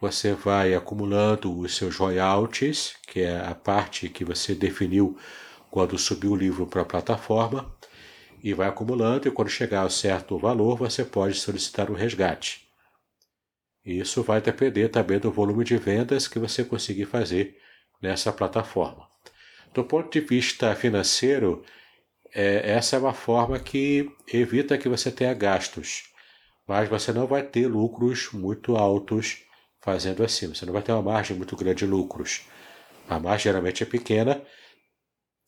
você 0.00 0.32
vai 0.32 0.74
acumulando 0.74 1.56
os 1.58 1.76
seus 1.76 1.96
royalties, 1.96 2.94
que 3.06 3.20
é 3.20 3.40
a 3.46 3.54
parte 3.54 4.08
que 4.08 4.24
você 4.24 4.54
definiu 4.54 5.16
quando 5.70 5.96
subiu 5.96 6.32
o 6.32 6.36
livro 6.36 6.66
para 6.66 6.82
a 6.82 6.86
plataforma, 6.86 7.72
e 8.42 8.54
vai 8.54 8.68
acumulando, 8.68 9.28
e 9.28 9.30
quando 9.30 9.48
chegar 9.48 9.82
a 9.82 9.90
certo 9.90 10.38
valor, 10.38 10.76
você 10.76 11.04
pode 11.04 11.34
solicitar 11.34 11.90
um 11.90 11.94
resgate. 11.94 12.68
Isso 13.84 14.22
vai 14.22 14.40
depender 14.40 14.88
também 14.88 15.18
do 15.18 15.30
volume 15.30 15.64
de 15.64 15.76
vendas 15.76 16.28
que 16.28 16.38
você 16.38 16.64
conseguir 16.64 17.06
fazer 17.06 17.56
nessa 18.00 18.32
plataforma. 18.32 19.08
Do 19.72 19.84
ponto 19.84 20.10
de 20.10 20.20
vista 20.20 20.74
financeiro, 20.74 21.64
é, 22.34 22.72
essa 22.72 22.96
é 22.96 22.98
uma 22.98 23.14
forma 23.14 23.58
que 23.58 24.10
evita 24.32 24.78
que 24.78 24.88
você 24.88 25.10
tenha 25.10 25.32
gastos, 25.34 26.04
mas 26.66 26.88
você 26.88 27.12
não 27.12 27.26
vai 27.26 27.42
ter 27.42 27.66
lucros 27.66 28.30
muito 28.32 28.76
altos 28.76 29.42
fazendo 29.80 30.22
assim. 30.22 30.48
Você 30.48 30.64
não 30.66 30.72
vai 30.72 30.82
ter 30.82 30.92
uma 30.92 31.02
margem 31.02 31.36
muito 31.36 31.56
grande 31.56 31.80
de 31.80 31.86
lucros. 31.86 32.42
A 33.08 33.18
margem 33.18 33.44
geralmente 33.44 33.82
é 33.82 33.86
pequena 33.86 34.42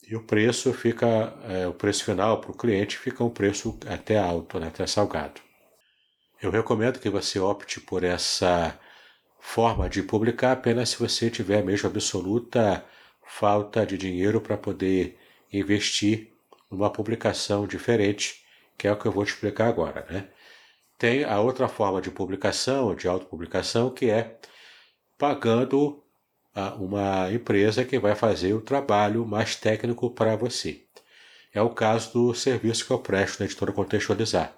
e 0.07 0.17
o 0.17 0.23
preço 0.23 0.73
fica, 0.73 1.33
é, 1.49 1.67
o 1.67 1.73
preço 1.73 2.05
final 2.05 2.41
para 2.41 2.51
o 2.51 2.57
cliente 2.57 2.99
fica 2.99 3.23
um 3.23 3.31
preço 3.31 3.79
até 3.87 4.19
alto, 4.19 4.59
né, 4.59 4.69
até 4.69 4.87
salgado. 4.87 5.41
Eu 6.41 6.51
recomendo 6.51 6.99
que 6.99 7.09
você 7.09 7.38
opte 7.38 7.81
por 7.81 8.03
essa 8.03 8.79
forma 9.38 9.88
de 9.88 10.03
publicar 10.03 10.53
apenas 10.53 10.91
se 10.91 10.99
você 10.99 11.31
tiver 11.31 11.62
mesmo 11.65 11.88
absoluta 11.88 12.85
falta 13.25 13.87
de 13.87 13.97
dinheiro 13.97 14.41
para 14.41 14.57
poder 14.57 15.19
investir 15.53 16.33
numa 16.71 16.91
publicação 16.91 17.67
diferente, 17.67 18.45
que 18.77 18.88
é 18.88 18.93
o 18.93 18.97
que 18.97 19.07
eu 19.07 19.12
vou 19.12 19.25
te 19.25 19.33
explicar 19.33 19.69
agora. 19.69 20.07
Né? 20.11 20.29
Tem 20.99 21.25
a 21.25 21.41
outra 21.41 21.69
forma 21.69 22.01
de 22.01 22.11
publicação, 22.11 22.95
de 22.95 23.07
autopublicação, 23.07 23.91
que 23.91 24.11
é 24.11 24.38
pagando 25.17 26.02
uma 26.79 27.33
empresa 27.33 27.85
que 27.85 27.99
vai 27.99 28.15
fazer 28.15 28.53
o 28.53 28.61
trabalho 28.61 29.25
mais 29.27 29.57
técnico 29.57 30.11
para 30.11 30.37
você. 30.37 30.83
É 31.53 31.61
o 31.61 31.71
caso 31.71 32.12
do 32.12 32.35
serviço 32.35 32.87
que 32.87 32.93
eu 32.93 32.99
presto 32.99 33.41
na 33.41 33.47
editora 33.47 33.73
Contextualizar. 33.73 34.55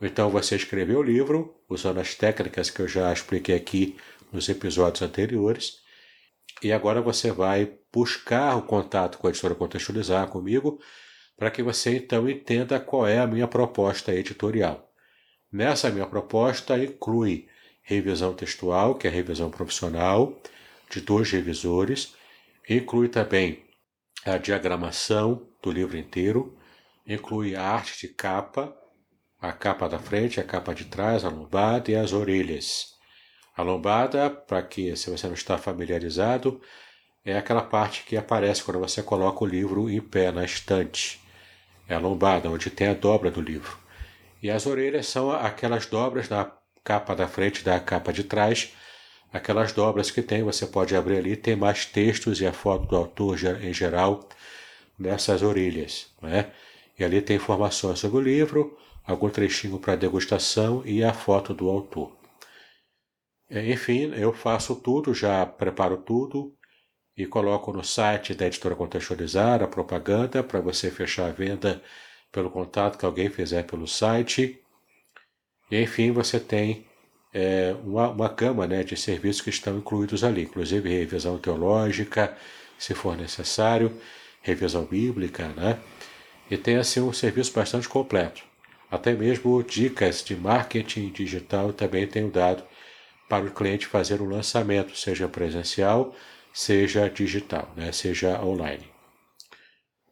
Então 0.00 0.28
você 0.30 0.56
escreveu 0.56 0.98
o 0.98 1.02
livro, 1.02 1.54
usando 1.68 1.98
as 2.00 2.14
técnicas 2.14 2.68
que 2.68 2.80
eu 2.80 2.88
já 2.88 3.12
expliquei 3.12 3.54
aqui 3.54 3.96
nos 4.32 4.48
episódios 4.48 5.02
anteriores, 5.02 5.80
e 6.62 6.72
agora 6.72 7.00
você 7.00 7.30
vai 7.30 7.72
buscar 7.92 8.56
o 8.56 8.62
contato 8.62 9.18
com 9.18 9.26
a 9.26 9.30
editora 9.30 9.54
Contextualizar 9.54 10.28
comigo, 10.28 10.80
para 11.36 11.50
que 11.50 11.62
você 11.62 11.96
então 11.96 12.28
entenda 12.28 12.80
qual 12.80 13.06
é 13.06 13.18
a 13.18 13.26
minha 13.26 13.46
proposta 13.46 14.14
editorial. 14.14 14.90
Nessa 15.52 15.90
minha 15.90 16.06
proposta 16.06 16.76
inclui 16.76 17.46
revisão 17.82 18.34
textual, 18.34 18.96
que 18.96 19.06
é 19.06 19.10
revisão 19.10 19.50
profissional, 19.50 20.40
de 20.90 21.00
dois 21.00 21.30
revisores, 21.30 22.14
inclui 22.68 23.08
também 23.08 23.64
a 24.24 24.36
diagramação 24.38 25.48
do 25.62 25.70
livro 25.70 25.96
inteiro, 25.96 26.56
inclui 27.06 27.54
a 27.54 27.62
arte 27.62 28.06
de 28.06 28.14
capa, 28.14 28.76
a 29.40 29.52
capa 29.52 29.88
da 29.88 29.98
frente, 29.98 30.40
a 30.40 30.44
capa 30.44 30.74
de 30.74 30.86
trás, 30.86 31.24
a 31.24 31.28
lombada 31.28 31.90
e 31.90 31.96
as 31.96 32.12
orelhas. 32.12 32.94
A 33.56 33.62
lombada, 33.62 34.28
para 34.28 34.62
que 34.62 34.94
se 34.96 35.08
você 35.08 35.26
não 35.26 35.34
está 35.34 35.56
familiarizado, 35.56 36.60
é 37.24 37.36
aquela 37.36 37.62
parte 37.62 38.04
que 38.04 38.16
aparece 38.16 38.62
quando 38.62 38.80
você 38.80 39.02
coloca 39.02 39.42
o 39.44 39.46
livro 39.46 39.90
em 39.90 40.00
pé 40.00 40.30
na 40.30 40.44
estante. 40.44 41.20
É 41.88 41.94
a 41.94 41.98
lombada, 41.98 42.50
onde 42.50 42.70
tem 42.70 42.88
a 42.88 42.94
dobra 42.94 43.30
do 43.30 43.40
livro. 43.40 43.78
E 44.42 44.50
as 44.50 44.66
orelhas 44.66 45.06
são 45.06 45.30
aquelas 45.30 45.86
dobras 45.86 46.28
na 46.28 46.52
capa 46.84 47.14
da 47.14 47.26
frente 47.26 47.64
da 47.64 47.80
capa 47.80 48.12
de 48.12 48.24
trás, 48.24 48.72
aquelas 49.32 49.72
dobras 49.72 50.10
que 50.10 50.22
tem, 50.22 50.42
você 50.42 50.66
pode 50.66 50.94
abrir 50.96 51.18
ali, 51.18 51.36
tem 51.36 51.56
mais 51.56 51.86
textos 51.86 52.40
e 52.40 52.46
a 52.46 52.52
foto 52.52 52.86
do 52.86 52.96
autor 52.96 53.38
em 53.62 53.72
geral 53.72 54.28
nessas 54.98 55.42
orelhas. 55.42 56.08
Né? 56.22 56.52
E 56.98 57.04
ali 57.04 57.20
tem 57.20 57.36
informações 57.36 57.98
sobre 57.98 58.18
o 58.18 58.20
livro, 58.20 58.76
algum 59.04 59.28
trechinho 59.28 59.78
para 59.78 59.96
degustação 59.96 60.82
e 60.84 61.04
a 61.04 61.12
foto 61.12 61.52
do 61.54 61.68
autor. 61.68 62.16
É, 63.48 63.70
enfim, 63.70 64.12
eu 64.14 64.32
faço 64.32 64.74
tudo, 64.74 65.14
já 65.14 65.46
preparo 65.46 65.98
tudo 65.98 66.52
e 67.16 67.24
coloco 67.26 67.72
no 67.72 67.84
site 67.84 68.34
da 68.34 68.46
editora 68.46 68.74
contextualizada 68.74 69.64
a 69.64 69.68
propaganda 69.68 70.42
para 70.42 70.60
você 70.60 70.90
fechar 70.90 71.28
a 71.28 71.32
venda 71.32 71.82
pelo 72.32 72.50
contato 72.50 72.98
que 72.98 73.06
alguém 73.06 73.30
fizer 73.30 73.64
pelo 73.64 73.86
site. 73.86 74.60
E 75.70 75.80
enfim, 75.80 76.10
você 76.10 76.40
tem 76.40 76.86
é, 77.32 77.74
uma, 77.84 78.08
uma 78.10 78.28
gama 78.28 78.66
né, 78.66 78.82
de 78.82 78.96
serviços 78.96 79.42
que 79.42 79.50
estão 79.50 79.78
incluídos 79.78 80.24
ali, 80.24 80.42
inclusive 80.42 80.88
revisão 80.88 81.38
teológica, 81.38 82.36
se 82.78 82.94
for 82.94 83.16
necessário, 83.16 83.92
revisão 84.42 84.84
bíblica, 84.84 85.48
né? 85.48 85.78
E 86.50 86.56
tem 86.56 86.76
assim 86.76 87.00
um 87.00 87.12
serviço 87.12 87.52
bastante 87.52 87.88
completo. 87.88 88.42
Até 88.90 89.12
mesmo 89.12 89.62
dicas 89.62 90.22
de 90.22 90.36
marketing 90.36 91.10
digital 91.10 91.72
também 91.72 92.06
tenho 92.06 92.30
dado 92.30 92.62
para 93.28 93.44
o 93.44 93.50
cliente 93.50 93.86
fazer 93.86 94.22
um 94.22 94.28
lançamento, 94.28 94.96
seja 94.96 95.26
presencial, 95.26 96.14
seja 96.52 97.10
digital, 97.10 97.72
né? 97.76 97.90
seja 97.90 98.40
online. 98.42 98.88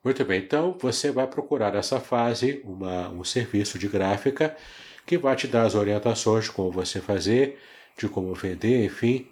Muito 0.04 0.24
bem, 0.24 0.40
então 0.40 0.76
você 0.78 1.10
vai 1.10 1.26
procurar 1.26 1.72
nessa 1.72 1.98
fase 1.98 2.60
uma, 2.64 3.08
um 3.08 3.24
serviço 3.24 3.78
de 3.78 3.88
gráfica 3.88 4.54
que 5.06 5.18
vai 5.18 5.36
te 5.36 5.46
dar 5.46 5.66
as 5.66 5.74
orientações 5.74 6.44
de 6.44 6.52
como 6.52 6.70
você 6.70 7.00
fazer, 7.00 7.58
de 7.96 8.08
como 8.08 8.34
vender, 8.34 8.84
enfim. 8.84 9.26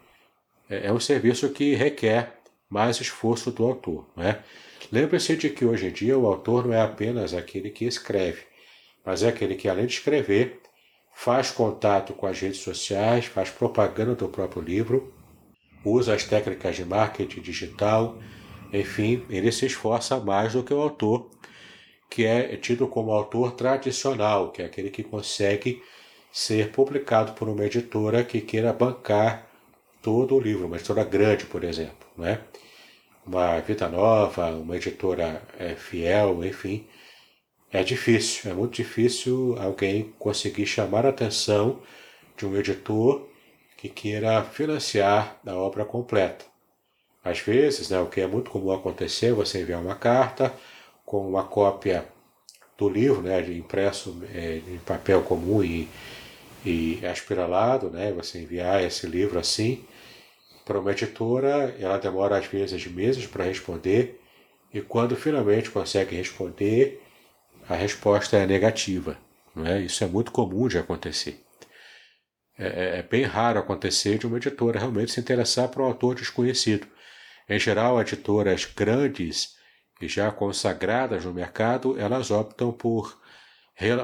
É, 0.69 0.89
é 0.89 0.93
um 0.93 1.01
serviço 1.01 1.49
que 1.51 1.75
requer 1.75 2.39
mais 2.69 3.01
esforço 3.01 3.51
do 3.51 3.65
autor. 3.65 4.07
Né? 4.17 4.43
Lembre-se 4.91 5.37
de 5.37 5.51
que 5.51 5.65
hoje 5.65 5.87
em 5.87 5.93
dia 5.93 6.19
o 6.19 6.27
autor 6.27 6.67
não 6.67 6.75
é 6.75 6.81
apenas 6.81 7.35
aquele 7.35 7.71
que 7.71 7.85
escreve, 7.85 8.43
mas 9.05 9.23
é 9.23 9.29
aquele 9.29 9.55
que, 9.55 9.69
além 9.69 9.87
de 9.87 9.95
escrever, 9.95 10.61
faz 11.15 11.51
contato 11.51 12.13
com 12.15 12.27
as 12.27 12.41
redes 12.41 12.61
sociais, 12.61 13.27
faz 13.27 13.51
propaganda 13.51 14.15
do 14.15 14.29
próprio 14.29 14.63
livro, 14.63 15.13
usa 15.85 16.15
as 16.15 16.25
técnicas 16.25 16.77
de 16.77 16.85
marketing 16.85 17.41
digital, 17.41 18.19
enfim, 18.73 19.25
ele 19.29 19.53
se 19.53 19.67
esforça 19.67 20.19
mais 20.19 20.55
do 20.55 20.63
que 20.63 20.73
o 20.73 20.81
autor 20.81 21.31
que 22.12 22.27
é 22.27 22.57
tido 22.59 22.87
como 22.87 23.11
autor 23.11 23.53
tradicional, 23.53 24.51
que 24.51 24.61
é 24.61 24.66
aquele 24.66 24.90
que 24.90 25.03
consegue 25.03 25.83
ser 26.31 26.70
publicado 26.70 27.33
por 27.33 27.48
uma 27.48 27.64
editora 27.64 28.22
que 28.22 28.42
queira 28.42 28.70
bancar 28.70 29.46
todo 30.03 30.37
o 30.37 30.40
livro, 30.40 30.66
uma 30.66 30.77
editora 30.77 31.05
grande, 31.05 31.46
por 31.46 31.64
exemplo, 31.64 32.07
né? 32.18 32.40
uma 33.27 33.59
Vida 33.61 33.88
Nova, 33.88 34.51
uma 34.51 34.77
editora 34.77 35.42
é, 35.59 35.75
fiel, 35.75 36.44
enfim. 36.44 36.87
É 37.72 37.83
difícil, 37.83 38.51
é 38.51 38.55
muito 38.55 38.75
difícil 38.75 39.57
alguém 39.59 40.12
conseguir 40.18 40.66
chamar 40.66 41.07
a 41.07 41.11
atenção 41.11 41.81
de 42.37 42.44
um 42.44 42.55
editor 42.59 43.27
que 43.79 43.88
queira 43.88 44.44
financiar 44.44 45.40
a 45.46 45.55
obra 45.55 45.87
completa. 45.87 46.44
Às 47.25 47.38
vezes, 47.38 47.88
né, 47.88 47.98
o 48.01 48.07
que 48.07 48.20
é 48.20 48.27
muito 48.27 48.51
comum 48.51 48.70
acontecer, 48.70 49.29
é 49.29 49.33
você 49.33 49.62
enviar 49.62 49.81
uma 49.81 49.94
carta, 49.94 50.53
com 51.12 51.29
uma 51.29 51.44
cópia 51.44 52.09
do 52.79 52.88
livro, 52.88 53.20
né, 53.20 53.38
impresso 53.53 54.18
é, 54.33 54.62
em 54.66 54.79
papel 54.79 55.20
comum 55.20 55.62
e, 55.62 55.87
e 56.64 57.05
aspiralado, 57.05 57.90
né, 57.90 58.11
você 58.12 58.40
enviar 58.40 58.83
esse 58.83 59.07
livro 59.07 59.38
assim 59.38 59.85
para 60.64 60.81
uma 60.81 60.90
editora, 60.90 61.77
ela 61.79 61.98
demora 61.98 62.38
às 62.38 62.46
vezes 62.46 62.87
meses 62.87 63.27
para 63.27 63.44
responder 63.44 64.22
e 64.72 64.81
quando 64.81 65.14
finalmente 65.14 65.70
consegue 65.70 66.16
responder, 66.16 67.03
a 67.68 67.75
resposta 67.75 68.38
é 68.38 68.46
negativa. 68.46 69.18
Né? 69.55 69.83
Isso 69.83 70.03
é 70.03 70.07
muito 70.07 70.33
comum 70.33 70.66
de 70.66 70.79
acontecer. 70.79 71.42
É, 72.59 72.66
é, 72.66 72.98
é 73.01 73.03
bem 73.03 73.25
raro 73.25 73.59
acontecer 73.59 74.16
de 74.16 74.27
uma 74.27 74.38
editora 74.38 74.79
realmente 74.79 75.12
se 75.12 75.20
interessar 75.20 75.68
por 75.68 75.83
um 75.83 75.85
autor 75.85 76.14
desconhecido. 76.14 76.87
Em 77.46 77.59
geral, 77.59 78.01
editoras 78.01 78.64
grandes 78.64 79.61
e 80.03 80.09
já 80.09 80.31
consagradas 80.33 81.25
no 81.25 81.33
mercado, 81.33 81.99
elas 81.99 82.33
optam 82.33 82.73
por, 82.73 83.17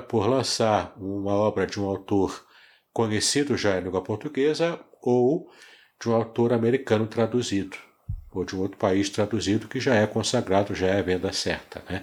por 0.08 0.28
lançar 0.28 0.94
uma 0.96 1.32
obra 1.32 1.66
de 1.66 1.80
um 1.80 1.86
autor 1.86 2.46
conhecido 2.92 3.56
já 3.56 3.76
em 3.76 3.82
língua 3.82 4.00
portuguesa 4.00 4.78
ou 5.02 5.50
de 6.00 6.08
um 6.08 6.14
autor 6.14 6.52
americano 6.52 7.06
traduzido, 7.08 7.76
ou 8.30 8.44
de 8.44 8.54
um 8.54 8.60
outro 8.60 8.78
país 8.78 9.10
traduzido 9.10 9.66
que 9.66 9.80
já 9.80 9.96
é 9.96 10.06
consagrado, 10.06 10.72
já 10.72 10.86
é 10.86 11.02
venda 11.02 11.32
certa. 11.32 11.82
Né? 11.90 12.02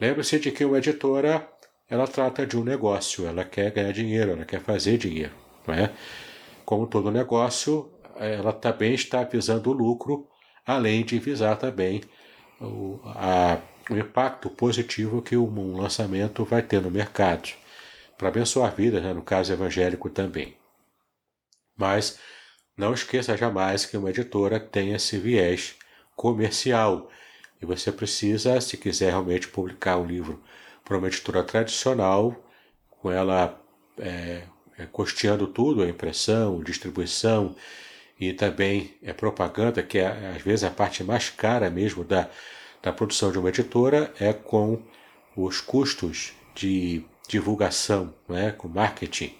Lembre-se 0.00 0.40
de 0.40 0.50
que 0.50 0.64
uma 0.64 0.78
editora 0.78 1.48
ela 1.88 2.08
trata 2.08 2.44
de 2.44 2.56
um 2.56 2.64
negócio, 2.64 3.26
ela 3.26 3.44
quer 3.44 3.70
ganhar 3.70 3.92
dinheiro, 3.92 4.32
ela 4.32 4.44
quer 4.44 4.60
fazer 4.60 4.98
dinheiro. 4.98 5.32
Não 5.66 5.74
é? 5.74 5.92
Como 6.64 6.86
todo 6.86 7.12
negócio, 7.12 7.92
ela 8.16 8.52
também 8.52 8.94
está 8.94 9.22
visando 9.22 9.70
o 9.70 9.72
lucro, 9.72 10.26
além 10.66 11.04
de 11.04 11.18
visar 11.18 11.56
também 11.56 12.00
o, 12.60 13.00
a, 13.04 13.58
o 13.90 13.96
impacto 13.96 14.50
positivo 14.50 15.22
que 15.22 15.36
um 15.36 15.76
lançamento 15.76 16.44
vai 16.44 16.62
ter 16.62 16.80
no 16.80 16.90
mercado, 16.90 17.48
para 18.18 18.28
abençoar 18.28 18.74
vidas, 18.74 19.02
né, 19.02 19.12
no 19.14 19.22
caso 19.22 19.52
evangélico 19.52 20.10
também. 20.10 20.56
Mas 21.76 22.18
não 22.76 22.92
esqueça 22.92 23.36
jamais 23.36 23.86
que 23.86 23.96
uma 23.96 24.10
editora 24.10 24.60
tem 24.60 24.92
esse 24.92 25.18
viés 25.18 25.76
comercial 26.14 27.10
e 27.60 27.66
você 27.66 27.90
precisa, 27.90 28.60
se 28.60 28.76
quiser 28.76 29.10
realmente 29.10 29.48
publicar 29.48 29.98
um 29.98 30.06
livro 30.06 30.42
para 30.84 30.98
uma 30.98 31.08
editora 31.08 31.42
tradicional, 31.42 32.34
com 32.90 33.10
ela 33.10 33.58
é, 33.98 34.44
é, 34.78 34.86
custeando 34.86 35.46
tudo, 35.46 35.82
a 35.82 35.88
impressão, 35.88 36.62
distribuição, 36.62 37.54
e 38.20 38.34
também 38.34 38.94
é 39.02 39.14
propaganda, 39.14 39.82
que 39.82 39.98
é 39.98 40.34
às 40.36 40.42
vezes 40.42 40.62
a 40.62 40.70
parte 40.70 41.02
mais 41.02 41.30
cara 41.30 41.70
mesmo 41.70 42.04
da, 42.04 42.28
da 42.82 42.92
produção 42.92 43.32
de 43.32 43.38
uma 43.38 43.48
editora, 43.48 44.12
é 44.20 44.32
com 44.32 44.82
os 45.34 45.60
custos 45.60 46.32
de 46.54 47.02
divulgação, 47.26 48.14
né, 48.28 48.52
com 48.52 48.68
marketing. 48.68 49.34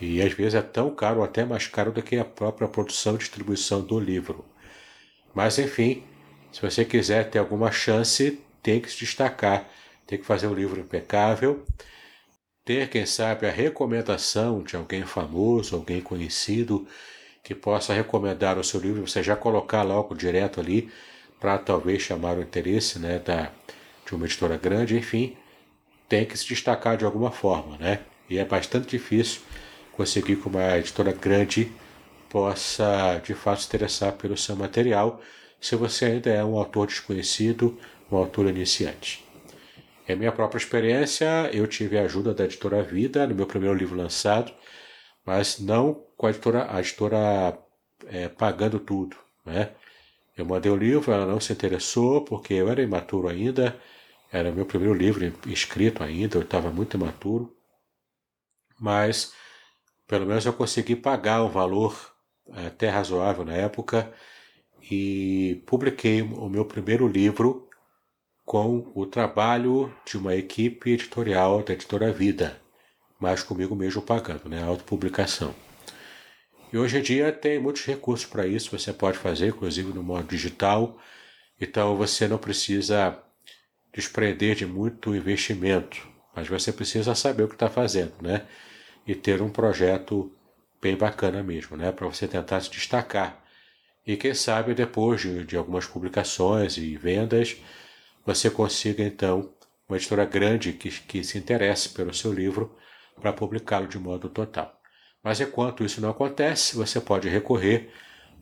E 0.00 0.20
às 0.20 0.32
vezes 0.32 0.54
é 0.54 0.62
tão 0.62 0.94
caro, 0.94 1.18
ou 1.20 1.24
até 1.24 1.44
mais 1.44 1.66
caro 1.68 1.92
do 1.92 2.02
que 2.02 2.16
a 2.16 2.24
própria 2.24 2.68
produção 2.68 3.14
e 3.14 3.18
distribuição 3.18 3.80
do 3.80 3.98
livro. 3.98 4.44
Mas 5.34 5.58
enfim, 5.58 6.02
se 6.52 6.60
você 6.60 6.84
quiser 6.84 7.30
ter 7.30 7.38
alguma 7.38 7.72
chance, 7.72 8.38
tem 8.62 8.80
que 8.80 8.90
se 8.90 8.98
destacar, 8.98 9.68
tem 10.06 10.18
que 10.18 10.26
fazer 10.26 10.48
um 10.48 10.54
livro 10.54 10.80
impecável, 10.80 11.64
ter, 12.64 12.90
quem 12.90 13.06
sabe, 13.06 13.46
a 13.46 13.50
recomendação 13.50 14.62
de 14.62 14.76
alguém 14.76 15.04
famoso, 15.04 15.74
alguém 15.74 16.00
conhecido, 16.00 16.86
que 17.42 17.54
possa 17.54 17.92
recomendar 17.92 18.58
o 18.58 18.64
seu 18.64 18.80
livro, 18.80 19.06
você 19.06 19.22
já 19.22 19.34
colocar 19.34 19.82
logo 19.82 20.14
direto 20.14 20.60
ali 20.60 20.90
para 21.40 21.58
talvez 21.58 22.02
chamar 22.02 22.38
o 22.38 22.42
interesse 22.42 22.98
né, 22.98 23.18
da, 23.18 23.50
de 24.06 24.14
uma 24.14 24.26
editora 24.26 24.56
grande, 24.56 24.96
enfim, 24.96 25.36
tem 26.08 26.24
que 26.24 26.38
se 26.38 26.46
destacar 26.46 26.96
de 26.96 27.04
alguma 27.04 27.32
forma, 27.32 27.76
né? 27.78 28.00
E 28.30 28.38
é 28.38 28.44
bastante 28.44 28.88
difícil 28.88 29.40
conseguir 29.92 30.36
que 30.36 30.46
uma 30.46 30.78
editora 30.78 31.12
grande 31.12 31.72
possa 32.28 33.20
de 33.24 33.34
fato 33.34 33.62
se 33.62 33.66
interessar 33.66 34.12
pelo 34.12 34.36
seu 34.36 34.54
material 34.56 35.20
se 35.60 35.76
você 35.76 36.06
ainda 36.06 36.30
é 36.30 36.44
um 36.44 36.56
autor 36.56 36.86
desconhecido, 36.86 37.78
um 38.10 38.16
autor 38.16 38.48
iniciante. 38.48 39.24
Em 40.08 40.16
minha 40.16 40.32
própria 40.32 40.58
experiência, 40.58 41.48
eu 41.52 41.66
tive 41.66 41.98
a 41.98 42.02
ajuda 42.02 42.34
da 42.34 42.44
editora 42.44 42.82
Vida 42.82 43.26
no 43.26 43.34
meu 43.34 43.46
primeiro 43.46 43.74
livro 43.74 43.96
lançado, 43.96 44.52
mas 45.24 45.60
não 45.60 46.04
com 46.22 46.28
a 46.28 46.30
editora, 46.30 46.72
a 46.72 46.78
editora 46.78 47.58
é, 48.06 48.28
pagando 48.28 48.78
tudo. 48.78 49.16
Né? 49.44 49.72
Eu 50.36 50.46
mandei 50.46 50.70
o 50.70 50.76
livro, 50.76 51.10
ela 51.10 51.26
não 51.26 51.40
se 51.40 51.52
interessou, 51.52 52.24
porque 52.24 52.54
eu 52.54 52.68
era 52.68 52.80
imaturo 52.80 53.26
ainda, 53.26 53.76
era 54.30 54.52
meu 54.52 54.64
primeiro 54.64 54.94
livro 54.94 55.34
escrito 55.48 56.00
ainda, 56.00 56.38
eu 56.38 56.42
estava 56.42 56.70
muito 56.70 56.96
imaturo, 56.96 57.52
mas 58.78 59.32
pelo 60.06 60.24
menos 60.24 60.46
eu 60.46 60.52
consegui 60.52 60.94
pagar 60.94 61.42
um 61.42 61.48
valor 61.48 62.14
é, 62.54 62.68
até 62.68 62.88
razoável 62.88 63.44
na 63.44 63.54
época 63.54 64.12
e 64.88 65.60
publiquei 65.66 66.22
o 66.22 66.48
meu 66.48 66.64
primeiro 66.64 67.08
livro 67.08 67.68
com 68.44 68.92
o 68.94 69.06
trabalho 69.06 69.92
de 70.06 70.16
uma 70.16 70.36
equipe 70.36 70.92
editorial 70.92 71.64
da 71.64 71.72
editora 71.72 72.12
Vida 72.12 72.62
mas 73.18 73.40
comigo 73.40 73.76
mesmo 73.76 74.02
pagando, 74.02 74.48
né? 74.48 74.60
Autopublicação. 74.64 75.54
E 76.72 76.78
hoje 76.78 76.98
em 76.98 77.02
dia 77.02 77.30
tem 77.30 77.58
muitos 77.58 77.84
recursos 77.84 78.26
para 78.26 78.46
isso, 78.46 78.76
você 78.76 78.92
pode 78.92 79.18
fazer, 79.18 79.48
inclusive 79.48 79.92
no 79.92 80.02
modo 80.02 80.26
digital. 80.26 80.98
Então 81.60 81.96
você 81.96 82.26
não 82.26 82.38
precisa 82.38 83.18
desprender 83.92 84.56
de 84.56 84.64
muito 84.64 85.14
investimento, 85.14 86.08
mas 86.34 86.48
você 86.48 86.72
precisa 86.72 87.14
saber 87.14 87.42
o 87.42 87.48
que 87.48 87.54
está 87.54 87.68
fazendo, 87.68 88.14
né? 88.22 88.46
E 89.06 89.14
ter 89.14 89.42
um 89.42 89.50
projeto 89.50 90.32
bem 90.80 90.96
bacana 90.96 91.42
mesmo, 91.42 91.76
né? 91.76 91.92
Para 91.92 92.06
você 92.06 92.26
tentar 92.26 92.60
se 92.60 92.70
destacar. 92.70 93.44
E 94.06 94.16
quem 94.16 94.34
sabe 94.34 94.74
depois 94.74 95.20
de, 95.20 95.44
de 95.44 95.56
algumas 95.56 95.86
publicações 95.86 96.78
e 96.78 96.96
vendas, 96.96 97.56
você 98.24 98.50
consiga 98.50 99.02
então 99.02 99.52
uma 99.88 99.96
editora 99.98 100.24
grande 100.24 100.72
que, 100.72 100.90
que 100.90 101.22
se 101.22 101.36
interesse 101.36 101.90
pelo 101.90 102.14
seu 102.14 102.32
livro 102.32 102.74
para 103.20 103.32
publicá-lo 103.32 103.86
de 103.86 103.98
modo 103.98 104.28
total. 104.30 104.81
Mas 105.22 105.40
enquanto 105.40 105.84
isso 105.84 106.00
não 106.00 106.10
acontece, 106.10 106.76
você 106.76 107.00
pode 107.00 107.28
recorrer 107.28 107.90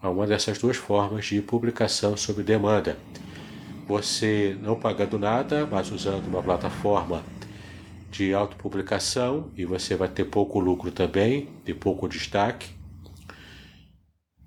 a 0.01 0.09
uma 0.09 0.27
dessas 0.27 0.59
duas 0.59 0.77
formas 0.77 1.27
de 1.27 1.43
publicação 1.43 2.17
sob 2.17 2.43
demanda. 2.43 2.97
Você 3.87 4.57
não 4.63 4.79
pagando 4.79 5.19
nada, 5.19 5.67
mas 5.67 5.91
usando 5.91 6.27
uma 6.27 6.43
plataforma 6.43 7.23
de 8.11 8.33
autopublicação 8.33 9.51
e 9.57 9.65
você 9.65 9.95
vai 9.95 10.09
ter 10.09 10.25
pouco 10.25 10.59
lucro 10.59 10.91
também 10.91 11.49
e 11.67 11.75
pouco 11.75 12.09
destaque. 12.09 12.71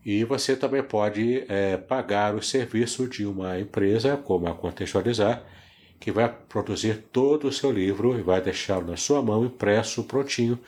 E 0.03 0.23
você 0.25 0.55
também 0.55 0.83
pode 0.83 1.45
é, 1.47 1.77
pagar 1.77 2.35
o 2.35 2.41
serviço 2.41 3.07
de 3.07 3.25
uma 3.25 3.59
empresa, 3.59 4.17
como 4.17 4.47
a 4.47 4.55
Contextualizar, 4.55 5.43
que 5.99 6.11
vai 6.11 6.27
produzir 6.49 7.05
todo 7.11 7.47
o 7.47 7.51
seu 7.53 7.71
livro 7.71 8.17
e 8.19 8.21
vai 8.21 8.41
deixá-lo 8.41 8.87
na 8.87 8.97
sua 8.97 9.21
mão 9.21 9.45
impresso, 9.45 10.03
prontinho, 10.03 10.59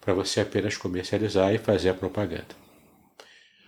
para 0.00 0.14
você 0.14 0.40
apenas 0.40 0.76
comercializar 0.76 1.52
e 1.52 1.58
fazer 1.58 1.90
a 1.90 1.94
propaganda. 1.94 2.58